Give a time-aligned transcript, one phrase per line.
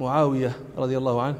[0.00, 1.38] معاوية رضي الله عنه.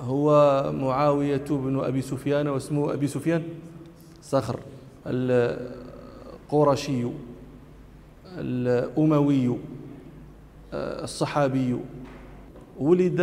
[0.00, 3.42] هو معاوية بن أبي سفيان واسمه أبي سفيان
[4.22, 4.60] صخر
[5.06, 7.06] القرشي
[8.38, 9.56] الأموي
[10.74, 11.76] الصحابي.
[12.78, 13.20] ولد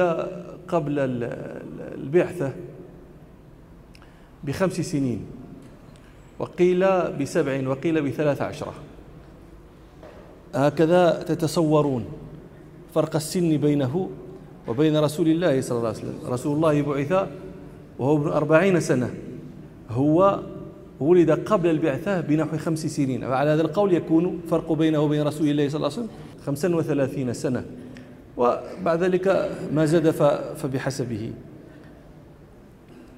[0.68, 0.94] قبل
[1.94, 2.54] البعثة
[4.44, 5.26] بخمس سنين
[6.40, 8.74] وقيل بسبع وقيل بثلاث عشرة.
[10.56, 12.06] هكذا تتصورون
[12.98, 14.10] فرق السن بينه
[14.68, 16.20] وبين رسول الله صلى الله عليه وسلم.
[16.26, 17.12] رسول الله بعث
[18.00, 19.10] وهو ابن أربعين سنة.
[19.90, 20.40] هو
[21.00, 23.24] ولد قبل البعثة بنحو خمس سنين.
[23.24, 26.10] وعلى هذا القول يكون فرق بينه وبين رسول الله صلى الله عليه وسلم
[26.46, 27.66] خمسا وثلاثين سنة.
[28.38, 30.10] وبعد ذلك ما زاد
[30.58, 31.32] فبحسبه.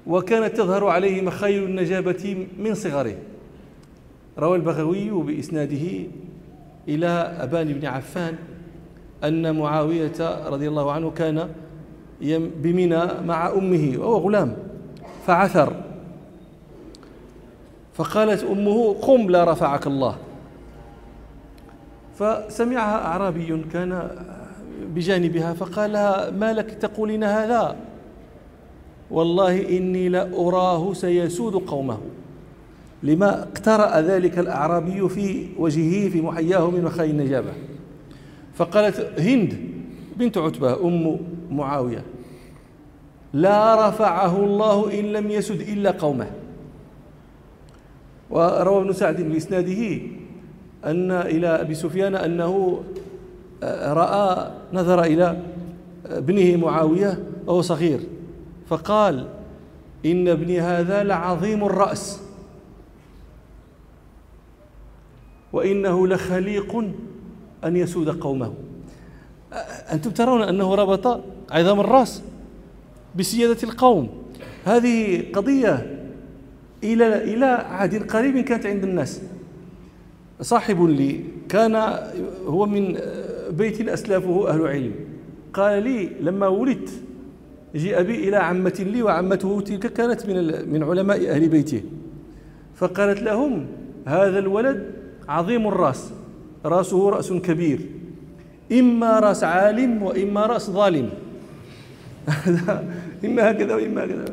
[0.06, 3.16] وكانت تظهر عليه مخايل النجابة من صغره.
[4.38, 5.86] روى البغوي بإسناده
[6.88, 7.08] إلى
[7.40, 8.34] أبان بن عفان
[9.24, 11.48] أن معاوية رضي الله عنه كان
[12.62, 14.56] بمنى مع أمه وهو غلام
[15.26, 15.72] فعثر.
[17.94, 20.16] فقالت أمه قم لا رفعك الله.
[22.18, 24.10] فسمعها أعرابي كان
[24.94, 27.76] بجانبها فقال لها ما لك تقولين هذا؟
[29.10, 31.98] والله إني لأراه سيسود قومه.
[33.02, 37.52] لما اقترأ ذلك الأعرابي في وجهه في محياه من مخاي النجابة.
[38.60, 39.58] فقالت هند
[40.16, 41.18] بنت عتبة أم
[41.50, 42.04] معاوية
[43.32, 46.30] لا رفعه الله إن لم يسد إلا قومه.
[48.30, 49.98] وروى ابن سعد بإسناده
[50.84, 52.82] أن إلى أبي سفيان أنه
[53.82, 55.42] رأى نظر إلى
[56.06, 58.00] ابنه معاوية وهو صغير
[58.68, 59.28] فقال
[60.06, 62.20] إن ابني هذا لعظيم الرأس
[65.52, 66.84] وإنه لخليق
[67.64, 68.52] أن يسود قومه.
[69.92, 71.20] أنتم ترون أنه ربط
[71.50, 72.22] عظام الرأس
[73.16, 74.08] بسيادة القوم.
[74.64, 76.06] هذه قضية
[76.84, 79.20] إلى إلى عهد قريب كانت عند الناس.
[80.40, 81.98] صاحب لي كان
[82.46, 82.98] هو من
[83.50, 84.94] بيت أسلافه أهل علم.
[85.52, 86.90] قال لي لما ولدت
[87.76, 91.82] جيء بي إلى عمة لي وعمته تلك كانت من من علماء أهل بيته.
[92.74, 93.66] فقالت لهم
[94.06, 94.94] هذا الولد
[95.28, 96.12] عظيم الرأس.
[96.64, 97.80] رأسه رأس كبير
[98.72, 101.10] إما رأس عالم وإما رأس ظالم.
[103.24, 104.24] إما هكذا وإما هكذا.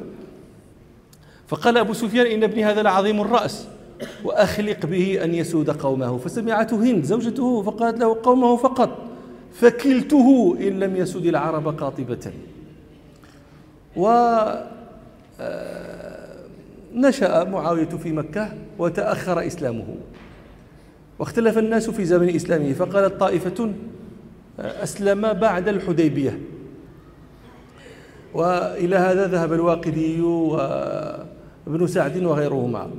[1.47, 3.67] فقال أبو سفيان إن ابني هذا لعظيم الرأس
[4.23, 6.17] وأخلق به أن يسود قومه.
[6.17, 8.97] فسمعته هند زوجته فقالت له قومه فقط.
[9.53, 12.31] فكلته إن لم يسد العرب قاطبة.
[13.95, 14.07] و
[15.39, 16.37] آه،
[16.93, 19.85] نشأ معاوية في مكة وتأخر إسلامه.
[21.19, 23.73] واختلف الناس في زمن إسلامه فقالت طائفة
[24.59, 26.39] آه، أسلم بعد الحديبية.
[28.33, 32.89] وإلى هذا ذهب الواقدي وابن سعد وغيرهما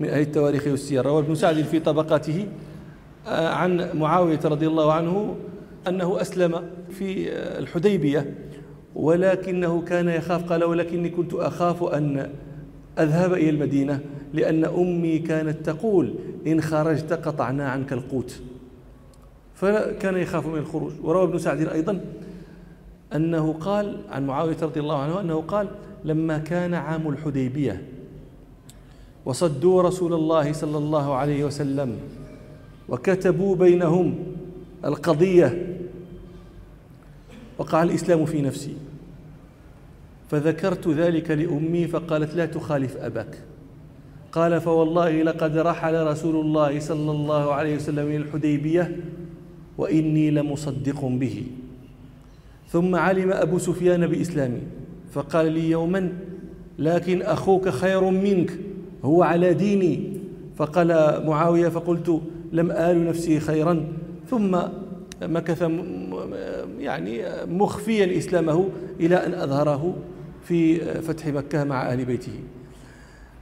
[0.00, 2.48] من أهل التواريخ والسير روى ابن سعد في طبقاته
[3.26, 5.36] آه، عن معاوية رضي الله عنه
[5.88, 8.34] أنه أسلم في الحديبية
[8.94, 10.52] ولكنه كان يخاف.
[10.52, 12.30] قال ولكني كنت أخاف أن
[12.98, 14.00] أذهب إلى المدينة
[14.34, 16.14] لأن أمي كانت تقول
[16.46, 18.40] إن خرجت قطعنا عنك القوت.
[19.54, 20.92] فكان يخاف من الخروج.
[21.02, 22.00] وروى ابن سعد أيضا
[23.14, 25.68] أنه قال عن معاوية رضي الله عنه أنه قال
[26.04, 27.82] لما كان عام الحديبية
[29.24, 31.96] وصدوا رسول الله صلى الله عليه وسلم
[32.88, 34.14] وكتبوا بينهم
[34.84, 35.76] القضية
[37.58, 38.76] وقع الإسلام في نفسي.
[40.30, 43.38] فذكرت ذلك لأمي فقالت لا تخالف أباك.
[44.36, 48.96] قال فوالله لقد رحل رسول الله صلى الله عليه وسلم إلى الحديبية
[49.78, 51.44] وإني لمصدق به.
[52.68, 54.60] ثم علم أبو سفيان بإسلامي
[55.12, 56.12] فقال لي يوما
[56.78, 58.50] لكن أخوك خير منك
[59.04, 60.12] هو على ديني.
[60.56, 60.88] فقال
[61.26, 62.20] معاوية فقلت
[62.52, 63.86] لم آل نفسي خيرا.
[64.30, 64.58] ثم
[65.22, 65.70] مكث
[66.78, 68.68] يعني مخفيا إسلامه
[69.00, 69.94] إلى أن أظهره
[70.44, 72.32] في فتح مكة مع أهل بيته.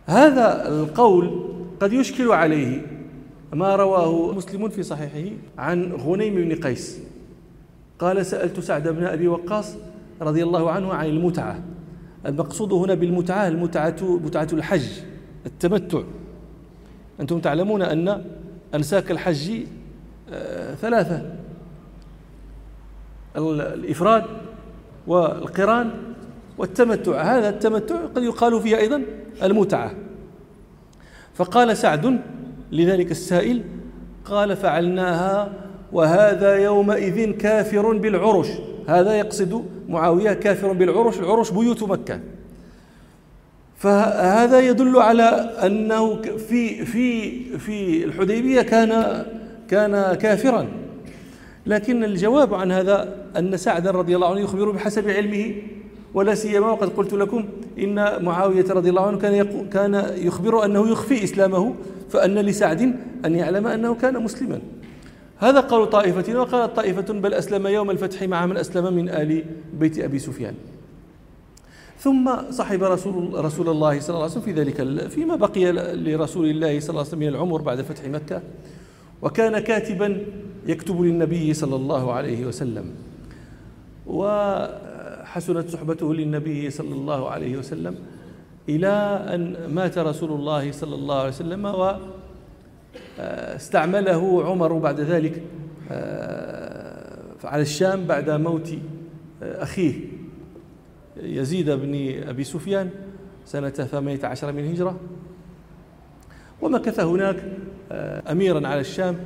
[0.06, 2.86] هذا القول قد يشكل عليه
[3.52, 7.00] ما رواه مسلم في صحيحه عن غنيم بن قيس.
[7.98, 9.76] قال سألت سعد بن أبي وقاص
[10.20, 11.58] رضي الله عنه عن المتعة.
[12.26, 14.88] المقصود هنا بالمتعة المتعة متعة الحج
[15.46, 16.02] التمتع.
[17.20, 18.24] أنتم تعلمون أن
[18.74, 19.50] أنساك الحج
[20.32, 21.22] آه، ثلاثة
[23.36, 24.24] الإفراد
[25.06, 25.90] والقران
[26.58, 27.22] والتمتع.
[27.22, 29.02] هذا التمتع قد يقال فيه أيضا
[29.42, 29.94] المتعة.
[31.34, 32.20] فقال سعد
[32.72, 33.62] لذلك السائل
[34.24, 35.52] قال فعلناها
[35.92, 38.48] وهذا يومئذ كافر بالعرش.
[38.88, 42.20] هذا يقصد معاوية كافر بالعرش العرش بيوت مكة.
[43.76, 45.24] فهذا يدل على
[45.66, 49.24] أنه في في في الحديبية كان
[49.68, 50.68] كان كافرا.
[51.66, 55.52] لكن الجواب عن هذا أن سعدا رضي الله عنه يخبر بحسب علمه
[56.14, 57.44] ولا سيما وقد قلت لكم
[57.78, 61.74] إن معاوية رضي الله عنه كان كان يخبر أنه يخفي إسلامه
[62.10, 64.60] فأن لسعد أن يعلم أنه كان مسلما.
[65.38, 69.44] هذا قول طائفة وقالت طائفة بل أسلم يوم الفتح مع من أسلم من آل
[69.78, 70.54] بيت أبي سفيان.
[71.98, 76.80] ثم صحب رسول رسول الله صلى الله عليه وسلم في ذلك فيما بقي لرسول الله
[76.80, 78.42] صلى الله عليه وسلم من العمر بعد فتح مكة.
[79.22, 80.20] وكان كاتبا
[80.66, 82.84] يكتب للنبي صلى الله عليه وسلم.
[85.34, 87.96] وحسنت صحبته للنبي صلى الله عليه وسلم
[88.68, 88.88] إلى
[89.34, 91.64] أن مات رسول الله صلى الله عليه وسلم
[93.18, 95.42] واستعمله عمر بعد ذلك
[95.90, 98.78] آه، على الشام بعد موت
[99.42, 99.94] أخيه
[101.16, 102.90] يزيد بن أبي سفيان
[103.44, 105.00] سنة ثمانية عشر من هجرة.
[106.62, 107.44] ومكث هناك
[107.92, 109.16] آه، أميرا على الشام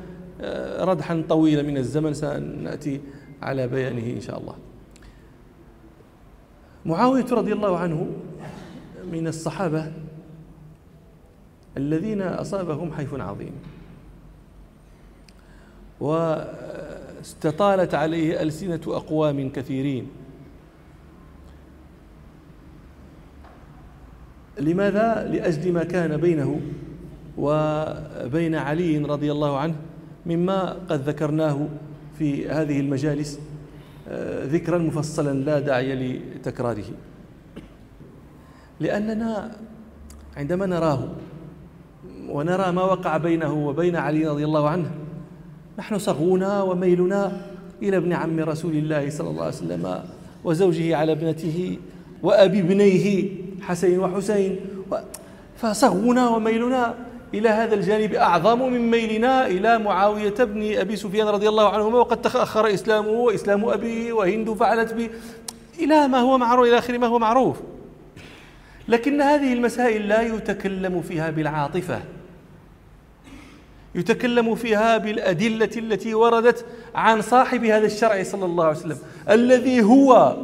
[0.40, 3.00] آه، ردحا طويلا من الزمن سنأتي
[3.42, 4.67] على بيانه إن شاء الله.
[6.86, 8.06] معاوية رضي الله عنه
[9.12, 9.92] من الصحابة
[11.76, 13.52] الذين أصابهم حيف عظيم
[16.00, 20.08] واستطالت عليه ألسنة أقوام كثيرين
[24.60, 26.60] لماذا؟ لأجل ما كان بينه
[27.38, 29.74] وبين علي رضي الله عنه
[30.26, 31.68] مما قد ذكرناه
[32.18, 33.40] في هذه المجالس
[34.44, 36.84] ذكرا مفصلا لا داعي لتكراره.
[38.80, 39.56] لأننا
[40.36, 41.08] عندما نراه
[42.28, 44.90] ونرى ما وقع بينه وبين علي رضي الله عنه
[45.78, 47.40] نحن صغونا وميلنا
[47.82, 50.02] إلى ابن عم رسول الله صلى الله عليه وسلم
[50.44, 51.78] وزوجه على ابنته
[52.22, 54.56] وأبي ابنيه حسين وحسين
[55.56, 56.94] فصغونا وميلنا
[57.34, 62.22] إلى هذا الجانب أعظم من ميلنا إلى معاوية بن أبي سفيان رضي الله عنهما وقد
[62.22, 65.10] تأخر إسلامه وإسلام أبيه وهند فعلت به
[65.78, 67.56] إلى ما هو معروف إلى آخر ما هو معروف.
[68.88, 72.00] لكن هذه المسائل لا يتكلم فيها بالعاطفة.
[73.94, 76.64] يتكلم فيها بالأدلة التي وردت
[76.94, 78.98] عن صاحب هذا الشرع صلى الله عليه وسلم
[79.30, 80.36] الذي هو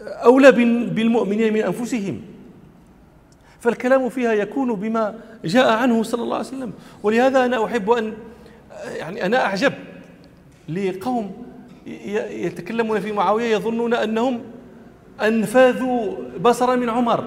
[0.00, 0.52] أولى
[0.86, 2.31] بالمؤمنين من أنفسهم.
[3.62, 5.14] فالكلام فيها يكون بما
[5.44, 6.72] جاء عنه صلى الله عليه وسلم.
[7.02, 8.12] ولهذا أنا أحب أن
[8.96, 9.72] يعني أنا أعجب
[10.68, 11.32] لقوم
[12.30, 14.40] يتكلمون في معاوية يظنون أنهم
[15.20, 17.24] أنفاذوا بصرا من عمر.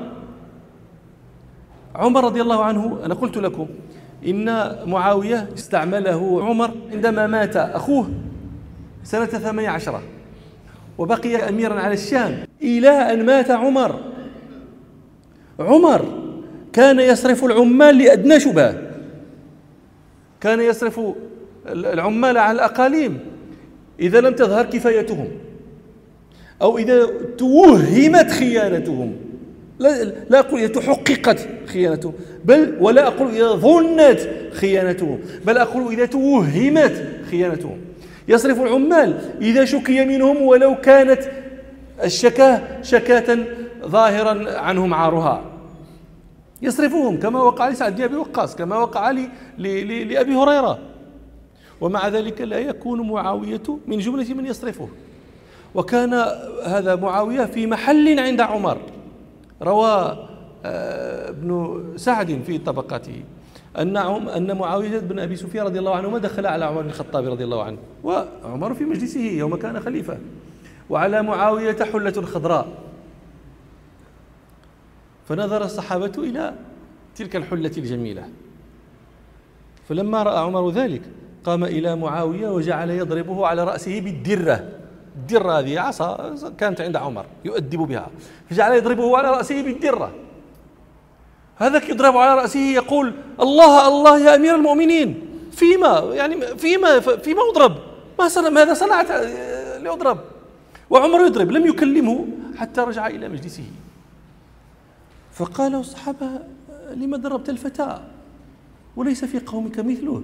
[1.96, 3.68] عمر رضي الله عنه أنا قلت لكم
[4.28, 8.10] إن معاوية استعمله عمر عندما مات أخوه
[9.04, 10.02] سنة ثمانية عشرة
[10.98, 14.00] وبقي أميرا على الشام إلى أن مات عمر.
[15.60, 16.25] عمر
[16.76, 18.76] كان يصرف العمال لأدنى شبهة.
[20.42, 21.02] كان يصرف
[21.68, 23.20] العمال على الأقاليم.
[24.00, 25.28] إذا لم تظهر كفايتهم.
[26.62, 27.08] أو إذا
[27.38, 29.16] توهمت خيانتهم.
[29.80, 32.14] لا, لا أقول إذا تحققت خيانتهم.
[32.46, 35.20] بل ولا أقول إذا ظنت خيانتهم.
[35.46, 37.78] بل أقول إذا توهمت خيانتهم.
[38.28, 39.20] يصرف العمال.
[39.42, 41.20] إذا شكي منهم ولو كانت
[42.04, 43.38] الشكاة شكاة
[43.86, 45.55] ظاهرا عنهم عارها.
[46.62, 49.12] يصرفهم كما وقع لسعد بن أبي وقاص كما وقع
[49.58, 50.80] لأبي هريرة.
[51.82, 54.90] ومع ذلك لا يكون معاوية من جملة من يصرفه.
[55.76, 56.14] وكان
[56.64, 58.78] هذا معاوية في محل عند عمر.
[59.62, 60.28] روى
[60.66, 63.24] آه، ابن سعد في طبقاته.
[63.78, 67.44] أن أن معاوية بن أبي سفيان رضي الله عنهما دخل على عمر بن الخطاب رضي
[67.44, 67.78] الله عنه.
[68.04, 70.18] وعمر في مجلسه يوم كان خليفة.
[70.90, 72.68] وعلى معاوية حلة خضراء.
[75.26, 76.54] فنظر الصحابة إلى
[77.16, 78.30] تلك الحلة الجميلة.
[79.90, 81.02] فلما رأى عمر ذلك
[81.44, 84.70] قام إلى معاوية وجعل يضربه على رأسه بالدرة.
[85.16, 88.08] الدرة هذه عصا كانت عند عمر يؤدب بها.
[88.50, 90.12] فجعل يضربه على رأسه بالدرة.
[91.58, 97.78] هذاك يضرب على رأسه يقول الله الله يا أمير المؤمنين فيما يعني فيما فيما أضرب؟
[98.20, 99.12] ما صنع ماذا صنعت؟
[99.82, 100.18] لأضرب.
[100.90, 102.28] وعمر يضرب لم يكلمه
[102.58, 103.64] حتى رجع إلى مجلسه.
[105.36, 106.30] فقال الصحابة
[106.94, 108.00] لما ضربت الفتى
[108.96, 110.24] وليس في قومك مثله.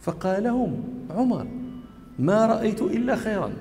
[0.00, 1.46] فقال لهم عمر
[2.18, 3.52] ما رأيت إلا خيرا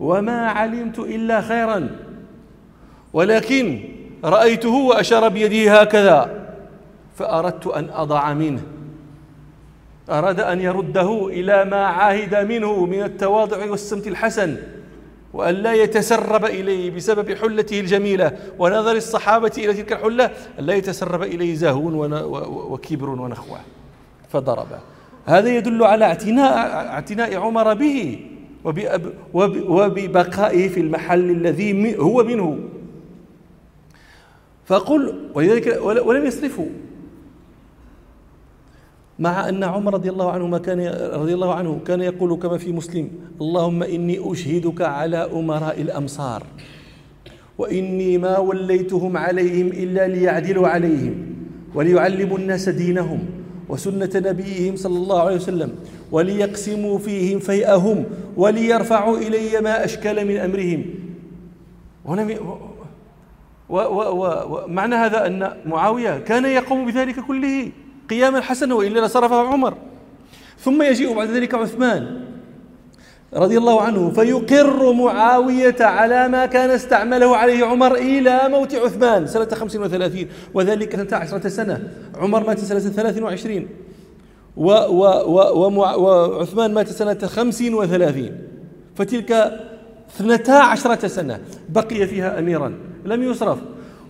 [0.00, 1.90] وما علمت إلا خيرا
[3.12, 3.88] ولكن
[4.24, 6.48] رأيته وأشار بيده هكذا
[7.16, 8.62] فأردت أن أضع منه.
[10.10, 14.56] أراد أن يرده إلى ما عاهد منه من التواضع والسمت الحسن.
[15.32, 20.24] وأن لا يتسرب إليه بسبب حلته الجميلة ونظر الصحابة إلى تلك الحلة
[20.58, 21.88] أن لا يتسرب إليه زهو
[22.72, 23.60] وكبر ونخوة.
[24.28, 24.78] فضربه
[25.26, 26.56] هذا يدل على اعتناء
[26.88, 28.20] اعتناء عمر به
[29.34, 32.58] وببقائه في المحل الذي هو منه.
[34.66, 36.68] فقل ولذلك ولم يصرفوا.
[39.18, 40.80] مع أن عمر رضي الله عنه كان
[41.14, 46.42] رضي الله عنه كان يقول كما في مسلم اللهم إني أشهدك على أمراء الأمصار
[47.58, 51.14] وإني ما وليتهم عليهم إلا ليعدلوا عليهم
[51.74, 53.24] وليعلموا الناس دينهم
[53.68, 55.72] وسنة نبيهم صلى الله عليه وسلم
[56.12, 58.04] وليقسموا فيهم فيئهم
[58.36, 60.84] وليرفعوا إلي ما أشكل من أمرهم.
[63.68, 67.70] ومعنى هذا أن معاوية كان يقوم بذلك كله.
[68.10, 69.74] قياما حسنا وإلا لصرفه عمر.
[70.60, 72.20] ثم يجيء بعد ذلك عثمان
[73.34, 79.44] رضي الله عنه فيقر معاوية على ما كان استعمله عليه عمر إلى موت عثمان سنة
[79.44, 81.88] 35 وذلك سنة عشرة سنة.
[82.14, 83.68] عمر مات سنة 23
[84.56, 88.38] و و و وعثمان مات سنة 35
[88.94, 89.60] فتلك
[90.10, 92.78] اثنتا عشرة سنة بقي فيها أميرا.
[93.04, 93.58] لم يصرف.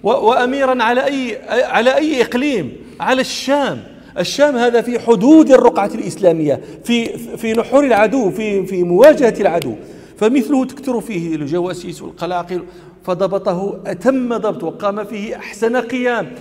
[0.02, 3.82] وأميرا على أي على أي إقليم؟ على الشام.
[4.18, 9.74] الشام هذا في حدود الرقعة الإسلامية في في نحور العدو في في مواجهة العدو.
[10.16, 12.64] فمثله تكثر فيه الجواسيس والقلاقل
[13.04, 16.32] فضبطه أتم ضبط وقام فيه أحسن قيام.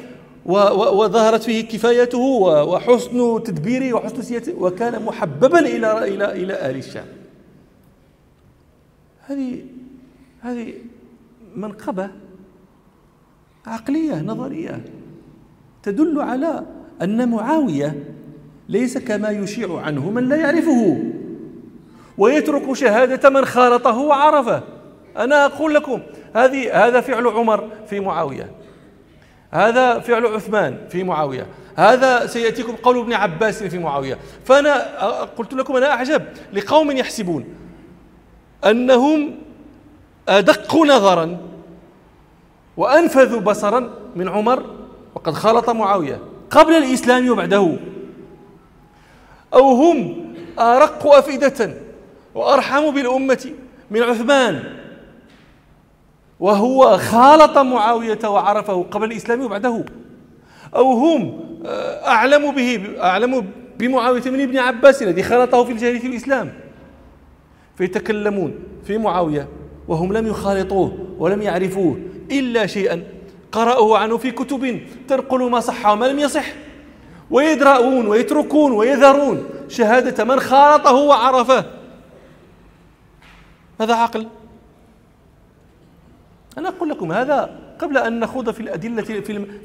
[0.46, 7.06] وظهرت فيه كفايته وحسن تدبيره وحسن سياسته وكان محببا إلى إلى إلى أهل الشام.
[9.28, 9.60] هذه
[10.42, 10.74] هذه
[11.56, 12.10] منقبة
[13.68, 14.82] عقلية نظرية.
[15.84, 16.66] تدل على
[17.02, 18.04] أن معاوية
[18.70, 21.04] ليس كما يشيع عنه من لا يعرفه.
[22.18, 24.64] ويترك شهادة من خالطه وعرفه.
[25.18, 26.02] أنا أقول لكم
[26.36, 28.52] هذه هذا فعل عمر في معاوية.
[29.52, 31.48] هذا فعل عثمان في معاوية.
[31.76, 34.18] هذا سيأتيكم قول ابن عباس في معاوية.
[34.46, 34.74] فأنا
[35.24, 36.22] قلت لكم أنا أعجب
[36.54, 37.46] لقوم يحسبون
[38.66, 39.36] أنهم
[40.30, 41.38] أدق نظرا
[42.82, 44.64] وأنفذوا بصرا من عمر
[45.16, 46.20] وقد خالط معاوية
[46.50, 47.78] قبل الإسلام وبعده.
[49.54, 50.26] أو هم
[50.60, 51.74] أرق أفئدة
[52.36, 53.52] وأرحم بالأمة
[53.92, 54.64] من عثمان.
[56.40, 59.86] وهو خالط معاوية وعرفه قبل الإسلام وبعده.
[60.76, 63.48] أو هم آه، أعلم به أعلم
[63.80, 66.54] بمعاوية من ابن عباس الذي خالطه في الجاهلية الإسلام.
[67.76, 69.48] فيتكلمون في معاوية
[69.88, 71.98] وهم لم يخالطوه ولم يعرفوه.
[72.32, 73.04] إلا شيئا.
[73.52, 76.46] قرأوه عنه في كتب تنقل ما صح وما لم يصح.
[77.32, 81.66] ويدرؤون ويتركون ويذرون شهادة من خالطه وعرفه.
[83.82, 84.28] هذا عقل.
[86.58, 89.02] أنا أقول لكم هذا قبل أن نخوض في الأدلة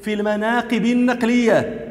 [0.01, 1.87] في المناقب النقلية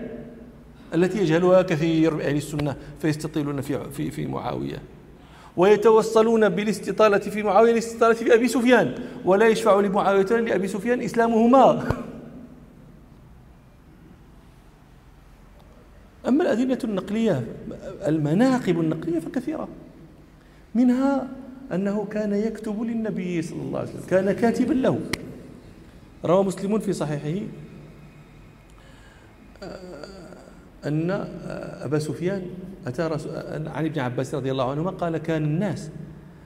[0.94, 4.82] التي يجهلها كثير من أهل السنة فيستطيلون في في في معاوية.
[5.56, 8.94] ويتوصلون بالاستطالة في معاوية الاستطالة في أبي سفيان.
[9.24, 11.88] ولا يشفع لمعاوية لأبي سفيان إسلامهما.
[16.28, 17.44] أما الأدلة النقلية
[18.06, 19.68] المناقب النقلية فكثيرة.
[20.74, 21.28] منها
[21.72, 25.00] أنه كان يكتب للنبي صلى الله عليه وسلم كان كاتبا له.
[26.24, 27.46] روى مسلم في صحيحه
[30.84, 31.10] أن
[31.82, 32.46] أبا سفيان
[32.86, 33.02] أتى
[33.66, 35.90] عن ابن عباس رضي الله عنهما قال كان الناس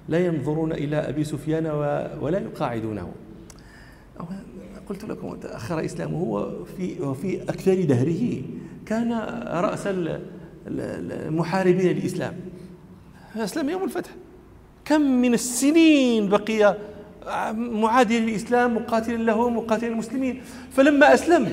[0.08, 1.66] لا ينظرون إلى أبي سفيان
[2.20, 3.12] ولا يقاعدونه.
[4.88, 8.42] قلت لكم تأخر إسلامه هو في وفي أكثر دهره
[8.86, 9.12] كان
[9.46, 9.88] رأس
[10.66, 12.34] المحاربين للإسلام.
[13.36, 14.10] أسلم يوم الفتح.
[14.84, 16.76] كم من السنين بقي
[17.54, 20.42] معاديا للإسلام مقاتلا له مقاتلا المسلمين
[20.72, 21.52] فلما أسلم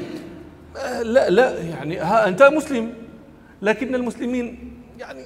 [1.04, 2.90] لا لا يعني ها أنت مسلم.
[3.62, 5.26] لكن المسلمين يعني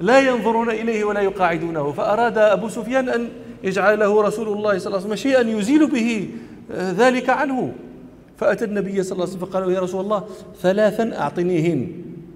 [0.00, 1.92] لا ينظرون إليه ولا يقاعدونه.
[1.92, 3.28] فأراد أبو سفيان أن
[3.64, 6.30] يجعل له رسول الله صلى الله عليه وسلم شيئا يزيل به
[6.72, 7.72] آه، ذلك عنه.
[8.36, 10.24] فأتى النبي صلى الله عليه وسلم فقال يا رسول الله
[10.60, 11.88] ثلاثا أعطنيهن.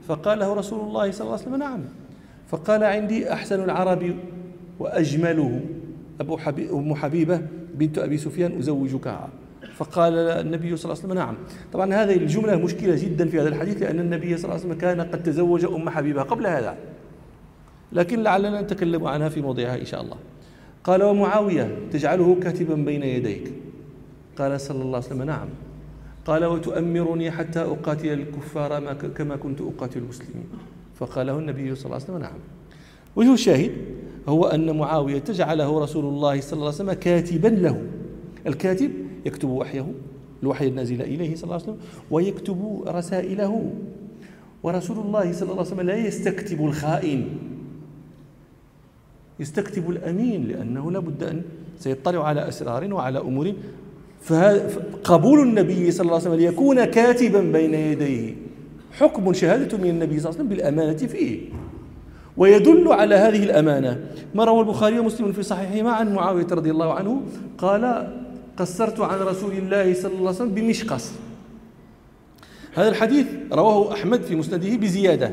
[0.09, 1.81] فقال له رسول الله صلى الله عليه وسلم نعم.
[2.49, 4.15] فقال عندي أحسن العرب
[4.79, 5.61] وأجمله.
[6.21, 7.41] أبو حبيب أم حبيبة
[7.75, 9.29] بنت أبي سفيان أزوجكها
[9.77, 11.35] فقال النبي صلى الله عليه وسلم نعم.
[11.73, 15.01] طبعا هذه الجملة مشكلة جدا في هذا الحديث لأن النبي صلى الله عليه وسلم كان
[15.01, 16.77] قد تزوج أم حبيبة قبل هذا.
[17.93, 20.17] لكن لعلنا نتكلم عنها في موضعها إن شاء الله.
[20.85, 23.53] قال ومعاوية تجعله كاتبا بين يديك.
[24.39, 25.49] قال صلى الله عليه وسلم نعم.
[26.27, 30.45] قال وتؤمرني حتى أقاتل الكفار كما كنت أقاتل المسلمين.
[30.95, 32.39] فقال له النبي صلى الله عليه وسلم نعم.
[33.17, 33.73] وجه الشاهد
[34.29, 37.83] هو أن معاوية جعله رسول الله صلى الله عليه وسلم كاتبا له.
[38.47, 38.91] الكاتب
[39.27, 39.87] يكتب وحيه
[40.43, 41.79] الوحي النازل إليه صلى الله عليه وسلم
[42.11, 43.73] ويكتب رسائله.
[44.63, 47.25] ورسول الله صلى الله عليه وسلم لا يستكتب الخائن.
[49.41, 51.43] يستكتب الأمين لأنه لا بد أن
[51.79, 53.53] سيطلع على أسرار وعلى أمور.
[54.23, 58.35] فقبول النبي صلى الله عليه وسلم ليكون كاتبا بين يديه.
[58.93, 61.41] حكم شهادة من النبي صلى الله عليه وسلم بالأمانة فيه.
[62.37, 64.01] ويدل على هذه الأمانة.
[64.35, 67.23] ما روى البخاري ومسلم في صحيحهما عن معاوية رضي الله عنه؟
[67.59, 68.13] قال
[68.61, 71.13] قصرت عن رسول الله صلى الله عليه وسلم بمشقص.
[72.75, 75.33] هذا الحديث رواه أحمد في مسنده بزيادة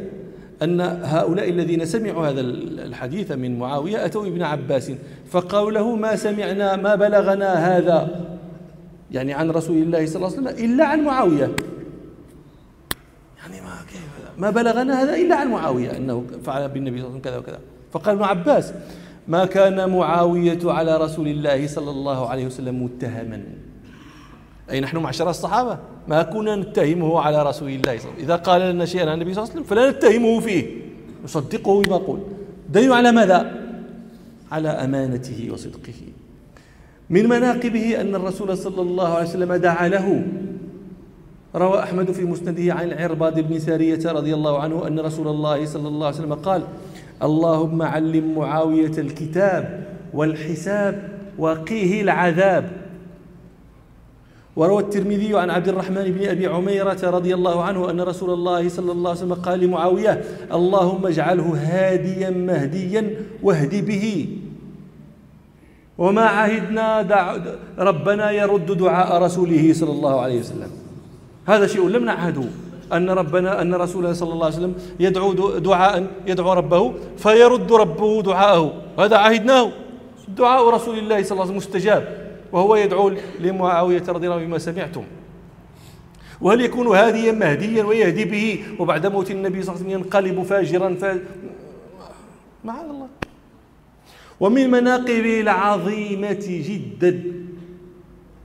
[0.61, 4.91] أن هؤلاء الذين سمعوا هذا الحديث من معاوية أتوا ابن عباس
[5.29, 8.25] فقالوا له ما سمعنا ما بلغنا هذا
[9.11, 11.51] يعني عن رسول الله صلى الله عليه وسلم إلا عن معاوية.
[13.37, 14.07] يعني ما كيف
[14.37, 17.59] ما بلغنا هذا إلا عن معاوية أنه فعل بالنبي صلى الله عليه وسلم كذا وكذا.
[17.91, 18.73] فقال ابن عباس
[19.27, 23.43] ما كان معاوية على رسول الله صلى الله عليه وسلم متهما.
[24.71, 25.77] أي نحن معشر الصحابة.
[26.07, 28.23] ما كنا نتهمه على رسول الله صلى الله عليه وسلم.
[28.23, 30.65] إذا قال لنا شيئا عن النبي صلى الله عليه وسلم فلا نتهمه فيه.
[31.23, 32.19] نصدقه بما يقول
[32.69, 33.67] دليل على ماذا؟
[34.51, 35.93] على أمانته وصدقه.
[37.09, 40.27] من مناقبه أن الرسول صلى الله عليه وسلم دعا له.
[41.55, 45.87] روى أحمد في مسنده عن العرباض بن سارية رضي الله عنه أن رسول الله صلى
[45.87, 46.63] الله عليه وسلم قال
[47.23, 52.71] اللهم علم معاوية الكتاب والحساب وقيه العذاب.
[54.55, 58.91] وروى الترمذي عن عبد الرحمن بن أبي عميرة رضي الله عنه أن رسول الله صلى
[58.91, 63.11] الله عليه وسلم قال لمعاوية اللهم اجعله هاديا مهديا
[63.43, 64.27] واهد به.
[65.97, 67.37] وما عهدنا دع
[67.77, 70.69] ربنا يرد دعاء رسوله صلى الله عليه وسلم.
[71.45, 72.43] هذا شيء لم نعهده.
[72.93, 78.73] أن ربنا أن رسوله صلى الله عليه وسلم يدعو دعاء يدعو ربه فيرد ربه دعاءه.
[78.99, 79.71] هذا عهدناه.
[80.27, 82.03] دعاء رسول الله صلى الله عليه وسلم مستجاب.
[82.51, 85.03] وهو يدعو لمعاوية رضي الله بما سمعتم.
[86.41, 90.95] وهل يكون هاديا مهديا ويهدي به؟ وبعد موت النبي صلى الله عليه وسلم ينقلب فاجرا
[91.01, 91.05] ف...
[92.65, 93.07] معاذ الله.
[94.39, 97.23] ومن مناقبه العظيمة جدا.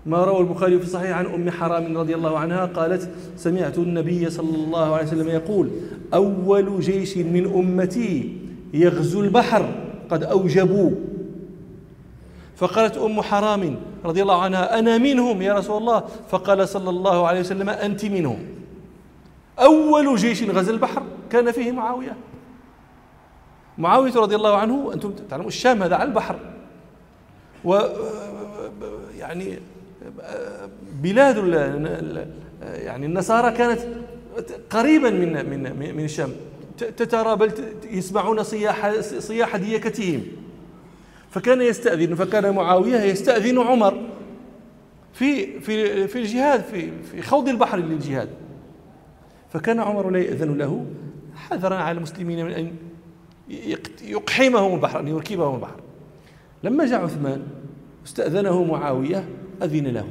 [0.07, 4.57] ما روى البخاري في الصحيح عن أم حرام رضي الله عنها قالت سمعت النبي صلى
[4.57, 5.71] الله عليه وسلم يقول
[6.15, 8.39] أول جيش من أمتي
[8.75, 9.75] يغزو البحر
[10.11, 10.91] قد أوجبوا.
[12.57, 16.05] فقالت أم حرام رضي الله عنها أنا منهم يا رسول الله.
[16.29, 18.39] فقال صلى الله عليه وسلم أنت منهم.
[19.59, 22.17] أول جيش غزا البحر كان فيه معاوية.
[23.79, 26.37] معاوية رضي الله عنه أنتم تعلمون الشام هذا على البحر.
[27.65, 27.79] و
[29.19, 29.59] يعني
[31.03, 31.37] بلاد
[32.63, 33.81] يعني النصارى كانت
[34.71, 36.33] قريبا من من من الشام.
[36.79, 37.53] تترى بل
[37.91, 40.23] يسمعون صياح صياح ديكتهم.
[41.31, 44.03] فكان يستأذن فكان معاوية يستأذن عمر
[45.13, 48.29] في في في الجهاد في في خوض البحر للجهاد.
[49.53, 50.87] فكان عمر لا يأذن له.
[51.35, 52.73] حذرا على المسلمين من أن
[54.03, 55.81] يقحمهم البحر أن يركبهم البحر.
[56.63, 57.43] لما جاء عثمان
[58.07, 59.29] استأذنه معاوية.
[59.65, 60.05] أذن له.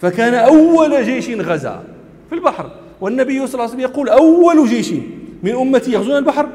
[0.00, 1.84] فكان أول جيش غزا
[2.28, 2.70] في البحر.
[3.00, 4.92] والنبي صلى الله عليه وسلم يقول أول جيش
[5.42, 6.48] من أمتي يغزون البحر.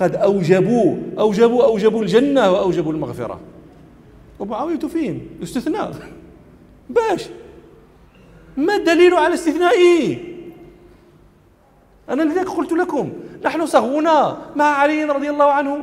[0.00, 3.40] قد أوجبوا أوجبوا أوجبوا الجنة وأوجبوا المغفرة.
[4.38, 5.94] ومعاوية فيهم استثناء.
[6.90, 7.28] باش.
[8.56, 10.18] ما الدليل على استثنائه
[12.08, 13.12] أنا لذلك قلت لكم
[13.44, 15.78] نحن صغونا مع علي رضي الله عنه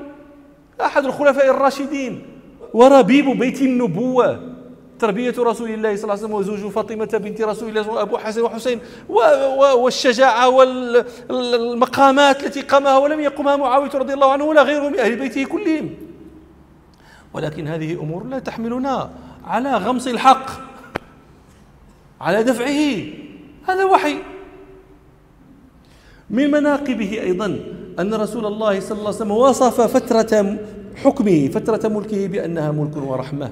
[0.82, 2.22] أحد الخلفاء الراشدين.
[2.74, 4.49] وربيب بيت النبوة.
[5.00, 8.80] تربية رسول الله صلى الله عليه وسلم وزوج فاطمة بنت رسول الله أبو حسن وحسين
[9.76, 10.50] والشجاعة
[11.30, 15.90] والمقامات التي قامها ولم يقمها معاوية رضي الله عنه ولا غيره من أهل بيته كلهم.
[17.34, 19.10] ولكن هذه أمور لا تحملنا
[19.48, 20.46] على غمص الحق
[22.22, 23.04] على دفعه.
[23.68, 24.18] هذا وحي.
[26.30, 27.60] من مناقبه أيضا
[28.00, 30.58] أن رسول الله صلى الله عليه وسلم وصف فترة
[30.96, 33.50] حكمه فترة ملكه بأنها ملك ورحمة.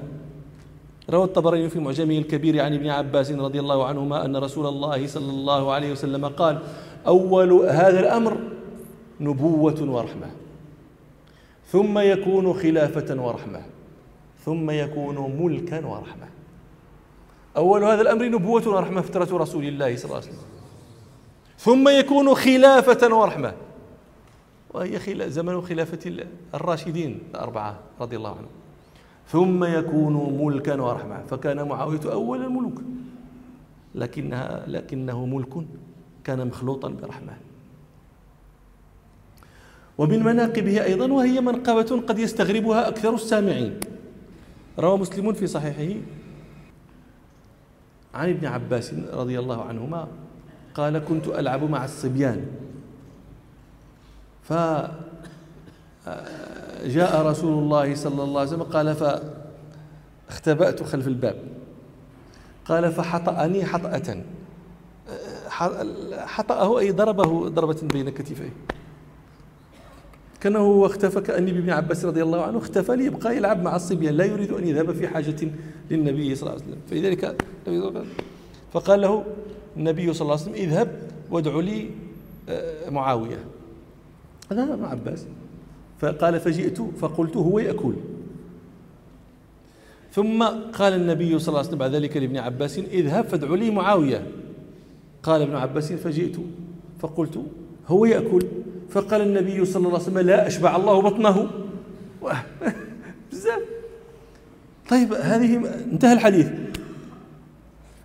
[1.10, 5.30] روى الطبراني في معجمه الكبير عن ابن عباس رضي الله عنهما أن رسول الله صلى
[5.30, 6.58] الله عليه وسلم قال
[7.06, 8.38] أول هذا الأمر
[9.20, 10.30] نبوة ورحمة
[11.66, 13.62] ثم يكون خلافة ورحمة
[14.44, 16.28] ثم يكون ملكا ورحمة.
[17.56, 20.42] أول هذا الأمر نبوة ورحمة فترة رسول الله صلى الله عليه وسلم.
[21.58, 23.54] ثم يكون خلافة ورحمة
[24.74, 28.57] وهي زمن خلافة الراشدين الأربعة رضي الله عنهم.
[29.28, 32.82] ثم يكون ملكا ورحمة فكان معاوية أول الملوك.
[33.94, 35.66] لكنها لكنه ملك
[36.24, 37.32] كان مخلوطا برحمه
[39.98, 43.80] ومن مناقبه أيضا وهي منقبة قد يستغربها أكثر السامعين.
[44.78, 46.00] روى مسلم في صحيحه
[48.14, 50.08] عن ابن عباس رضي الله عنهما
[50.74, 52.46] قال كنت ألعب مع الصبيان.
[56.82, 58.96] فجاء رسول الله صلى الله عليه وسلم قال
[60.30, 61.36] فاختبأت خلف الباب.
[62.64, 64.24] قال فحطأني حطأة.
[66.12, 68.52] حطأه أي ضربه ضربة بين كتفيه.
[70.40, 74.24] كأنه هو اختفى كأني بابن عباس رضي الله عنه اختفى ليبقى يلعب مع الصبيان لا
[74.24, 75.50] يريد أن يذهب في حاجة
[75.90, 76.80] للنبي صلى الله عليه وسلم.
[76.90, 77.42] فلذلك
[78.72, 79.24] فقال له
[79.76, 80.88] النبي صلى الله عليه وسلم اذهب
[81.30, 81.90] وادع لي
[82.48, 83.38] آه، معاوية.
[84.52, 85.26] هذا ابن عباس.
[85.98, 87.94] فقال فجئت فقلت هو يأكل.
[90.12, 94.26] ثم قال النبي صلى الله عليه وسلم بعد ذلك لابن عباس اذهب فادع لي معاوية.
[95.22, 96.36] قال ابن عباس فجئت
[96.98, 97.42] فقلت
[97.88, 98.46] هو يأكل.
[98.90, 101.50] فقال النبي صلى الله عليه وسلم لا أشبع الله بطنه.
[103.32, 103.62] بزاف
[104.88, 105.56] طيب هذه
[105.92, 106.48] انتهى الحديث.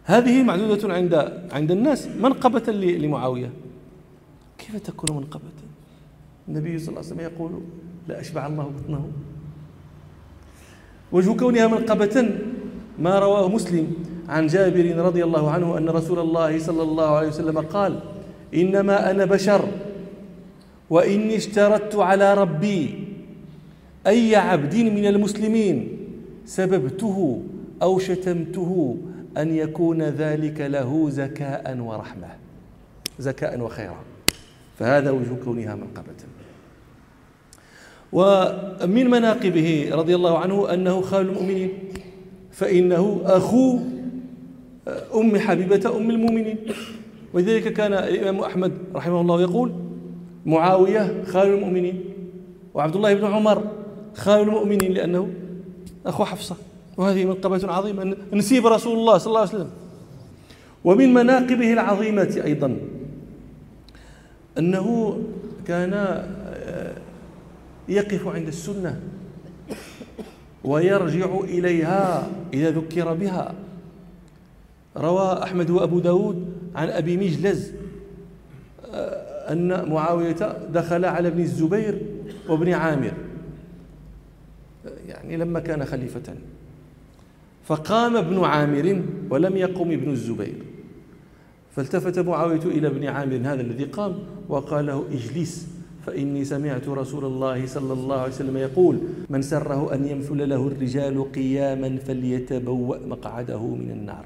[0.03, 1.13] هذه معدودة عند
[1.51, 3.51] عند الناس منقبة لمعاوية.
[4.58, 5.62] كيف تكون منقبة؟
[6.47, 7.51] النبي صلى الله عليه وسلم يقول
[8.08, 9.08] لا أشبع الله بطنه.
[11.12, 12.29] وجه كونها منقبة
[12.99, 13.93] ما رواه مسلم
[14.29, 17.99] عن جابر رضي الله عنه أن رسول الله صلى الله عليه وسلم قال
[18.53, 19.67] إنما أنا بشر
[20.89, 23.08] وإني اشترطت على ربي
[24.08, 25.97] أي عبد من المسلمين
[26.45, 27.41] سببته
[27.82, 28.97] أو شتمته
[29.38, 32.27] أن يكون ذلك له زكاء ورحمة.
[33.19, 34.12] زكاء وخيرا.
[34.84, 36.19] فهذا وجه كونها منقبة.
[38.12, 41.69] ومن مناقبه رضي الله عنه أنه خال المؤمنين
[42.52, 43.80] فإنه أخو
[45.15, 46.58] أم حبيبة أم المؤمنين.
[47.34, 49.72] ولذلك كان الإمام أحمد رحمه الله يقول
[50.46, 52.04] معاوية خال المؤمنين
[52.74, 53.63] وعبد الله بن عمر
[54.15, 55.30] خال المؤمنين لأنه
[56.06, 56.56] أخو حفصة.
[56.98, 59.69] وهذه منقبة عظيمة نسيب رسول الله صلى الله عليه وسلم.
[60.84, 62.78] ومن مناقبه العظيمة أيضا.
[64.58, 65.20] أنه
[65.68, 66.94] كان آه،
[67.89, 69.00] يقف عند السنة
[70.63, 73.56] ويرجع إليها إذا ذكر بها.
[74.98, 77.72] روى أحمد وأبو داود عن أبي مجلز
[78.94, 82.02] آه، أن معاوية دخل على ابن الزبير
[82.50, 83.13] وابن عامر
[85.08, 86.36] يعني لما كان خليفة.
[87.66, 90.72] فقام ابن عامر ولم يقم ابن الزبير.
[91.75, 94.15] فالتفت معاوية إلى ابن عامر هذا الذي قام
[94.49, 95.67] وقال له اجلس
[96.05, 101.31] فإني سمعت رسول الله صلى الله عليه وسلم يقول من سره أن يمثل له الرجال
[101.31, 104.25] قياما فليتبوأ مقعده من النار.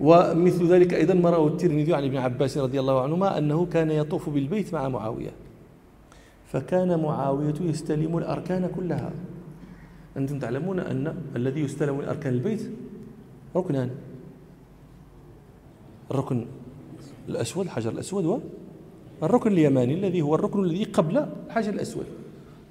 [0.00, 4.28] ومثل ذلك أيضا ما رواه الترمذي عن ابن عباس رضي الله عنهما أنه كان يطوف
[4.28, 5.30] بالبيت مع معاوية.
[6.52, 9.10] فكان معاوية يستلم الأركان كلها.
[10.16, 12.70] أنتم تعلمون أن الذي يستلم من أركان البيت
[13.56, 13.90] ركنان.
[16.10, 16.46] الركن
[17.28, 18.42] الأسود الحجر الأسود
[19.20, 22.06] والركن اليماني الذي هو الركن الذي قبل الحجر الأسود.